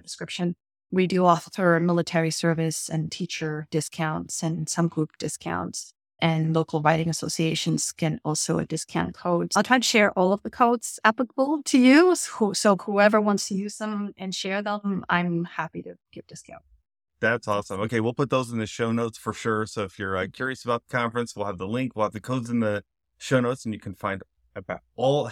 description. 0.00 0.54
We 0.90 1.06
do 1.06 1.24
offer 1.24 1.80
military 1.80 2.30
service 2.30 2.88
and 2.88 3.10
teacher 3.10 3.66
discounts 3.70 4.42
and 4.42 4.68
some 4.68 4.88
group 4.88 5.10
discounts. 5.18 5.92
And 6.20 6.54
local 6.54 6.80
writing 6.80 7.08
associations 7.08 7.92
can 7.92 8.20
also 8.24 8.58
a 8.58 8.64
discount 8.64 9.14
codes. 9.14 9.56
I'll 9.56 9.64
try 9.64 9.78
to 9.78 9.84
share 9.84 10.10
all 10.12 10.32
of 10.32 10.42
the 10.42 10.50
codes 10.50 11.00
applicable 11.04 11.62
to 11.64 11.78
you. 11.78 12.14
So, 12.14 12.52
so 12.52 12.76
whoever 12.76 13.20
wants 13.20 13.48
to 13.48 13.54
use 13.54 13.76
them 13.78 14.12
and 14.16 14.34
share 14.34 14.62
them, 14.62 15.04
I'm 15.08 15.44
happy 15.44 15.82
to 15.82 15.96
give 16.12 16.26
discount. 16.26 16.62
That's 17.20 17.48
awesome. 17.48 17.80
Okay, 17.82 18.00
we'll 18.00 18.12
put 18.12 18.30
those 18.30 18.50
in 18.50 18.58
the 18.58 18.66
show 18.66 18.92
notes 18.92 19.16
for 19.16 19.32
sure. 19.32 19.66
So 19.66 19.84
if 19.84 19.98
you're 19.98 20.16
uh, 20.16 20.26
curious 20.32 20.64
about 20.64 20.82
the 20.86 20.96
conference, 20.96 21.34
we'll 21.34 21.46
have 21.46 21.58
the 21.58 21.68
link. 21.68 21.92
We'll 21.94 22.06
have 22.06 22.12
the 22.12 22.20
codes 22.20 22.50
in 22.50 22.60
the 22.60 22.84
show 23.18 23.40
notes, 23.40 23.64
and 23.64 23.72
you 23.72 23.80
can 23.80 23.94
find 23.94 24.22
about 24.54 24.80
all 24.96 25.30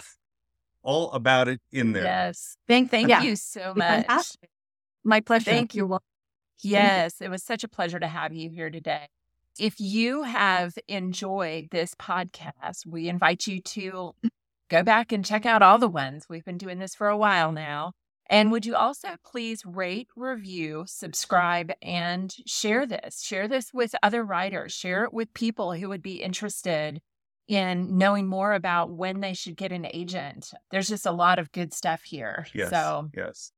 all 0.81 1.11
about 1.11 1.47
it 1.47 1.61
in 1.71 1.93
there. 1.93 2.03
Yes. 2.03 2.57
Thank, 2.67 2.91
Thank 2.91 3.09
yeah, 3.09 3.21
you 3.21 3.35
so 3.35 3.73
much. 3.75 4.05
fantastic. 4.05 4.49
My 5.03 5.21
pleasure. 5.21 5.51
Thank 5.51 5.75
you. 5.75 5.97
Yes, 6.61 7.21
it 7.21 7.29
was 7.29 7.43
such 7.43 7.63
a 7.63 7.67
pleasure 7.67 7.99
to 7.99 8.07
have 8.07 8.33
you 8.33 8.49
here 8.49 8.69
today. 8.69 9.07
If 9.59 9.79
you 9.79 10.23
have 10.23 10.73
enjoyed 10.87 11.67
this 11.71 11.93
podcast, 11.95 12.85
we 12.85 13.07
invite 13.07 13.45
you 13.45 13.61
to 13.61 14.15
go 14.69 14.83
back 14.83 15.11
and 15.11 15.23
check 15.23 15.45
out 15.45 15.61
all 15.61 15.77
the 15.77 15.87
ones. 15.87 16.25
We've 16.29 16.45
been 16.45 16.57
doing 16.57 16.79
this 16.79 16.95
for 16.95 17.07
a 17.07 17.17
while 17.17 17.51
now. 17.51 17.91
And 18.29 18.51
would 18.51 18.65
you 18.65 18.75
also 18.75 19.09
please 19.25 19.65
rate, 19.65 20.07
review, 20.15 20.85
subscribe, 20.87 21.71
and 21.81 22.33
share 22.45 22.85
this? 22.85 23.21
Share 23.21 23.47
this 23.47 23.73
with 23.73 23.93
other 24.01 24.23
writers, 24.23 24.71
share 24.73 25.03
it 25.03 25.13
with 25.13 25.33
people 25.33 25.73
who 25.73 25.89
would 25.89 26.01
be 26.01 26.21
interested 26.21 27.01
in 27.47 27.97
knowing 27.97 28.25
more 28.27 28.53
about 28.53 28.89
when 28.89 29.19
they 29.19 29.33
should 29.33 29.57
get 29.57 29.73
an 29.73 29.85
agent. 29.93 30.51
There's 30.71 30.87
just 30.87 31.05
a 31.05 31.11
lot 31.11 31.37
of 31.39 31.51
good 31.51 31.73
stuff 31.73 32.03
here. 32.03 32.47
Yes. 32.53 32.69
So 32.69 33.09
yes. 33.15 33.51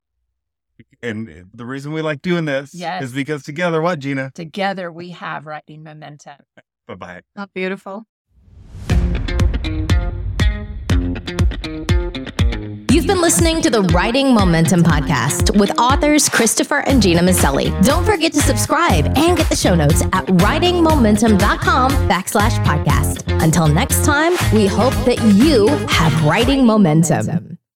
And 1.01 1.29
eh, 1.29 1.43
the 1.53 1.65
reason 1.65 1.93
we 1.93 2.01
like 2.01 2.21
doing 2.21 2.45
this 2.45 2.73
Yes. 2.73 3.03
is 3.03 3.13
because 3.13 3.43
together, 3.43 3.81
what, 3.81 3.99
Gena? 3.99 4.31
together 4.33 4.91
we 4.91 5.11
have 5.11 5.45
writing 5.45 5.83
momentum. 5.83 6.37
Bye 6.87 6.95
bye. 6.95 7.21
Not 7.35 7.53
beautiful. 7.53 8.05
You've 12.95 13.07
been 13.07 13.19
listening 13.19 13.61
to 13.61 13.69
the 13.69 13.81
Writing 13.81 14.33
Momentum 14.33 14.81
Podcast 14.81 15.59
with 15.59 15.77
authors 15.77 16.29
Christopher 16.29 16.79
and 16.87 17.01
Gena 17.01 17.19
Maselli. 17.19 17.69
Don't 17.83 18.05
forget 18.05 18.31
to 18.31 18.39
subscribe 18.39 19.05
and 19.17 19.37
get 19.37 19.49
the 19.49 19.55
show 19.57 19.75
notes 19.75 20.01
at 20.13 20.25
writingmomentum.com 20.27 21.91
backslash 22.07 22.57
podcast. 22.63 23.43
Until 23.43 23.67
next 23.67 24.05
time, 24.05 24.31
we 24.53 24.65
hope 24.65 24.93
that 25.03 25.21
you 25.35 25.67
have 25.89 26.23
writing 26.23 26.65
momentum. 26.65 27.54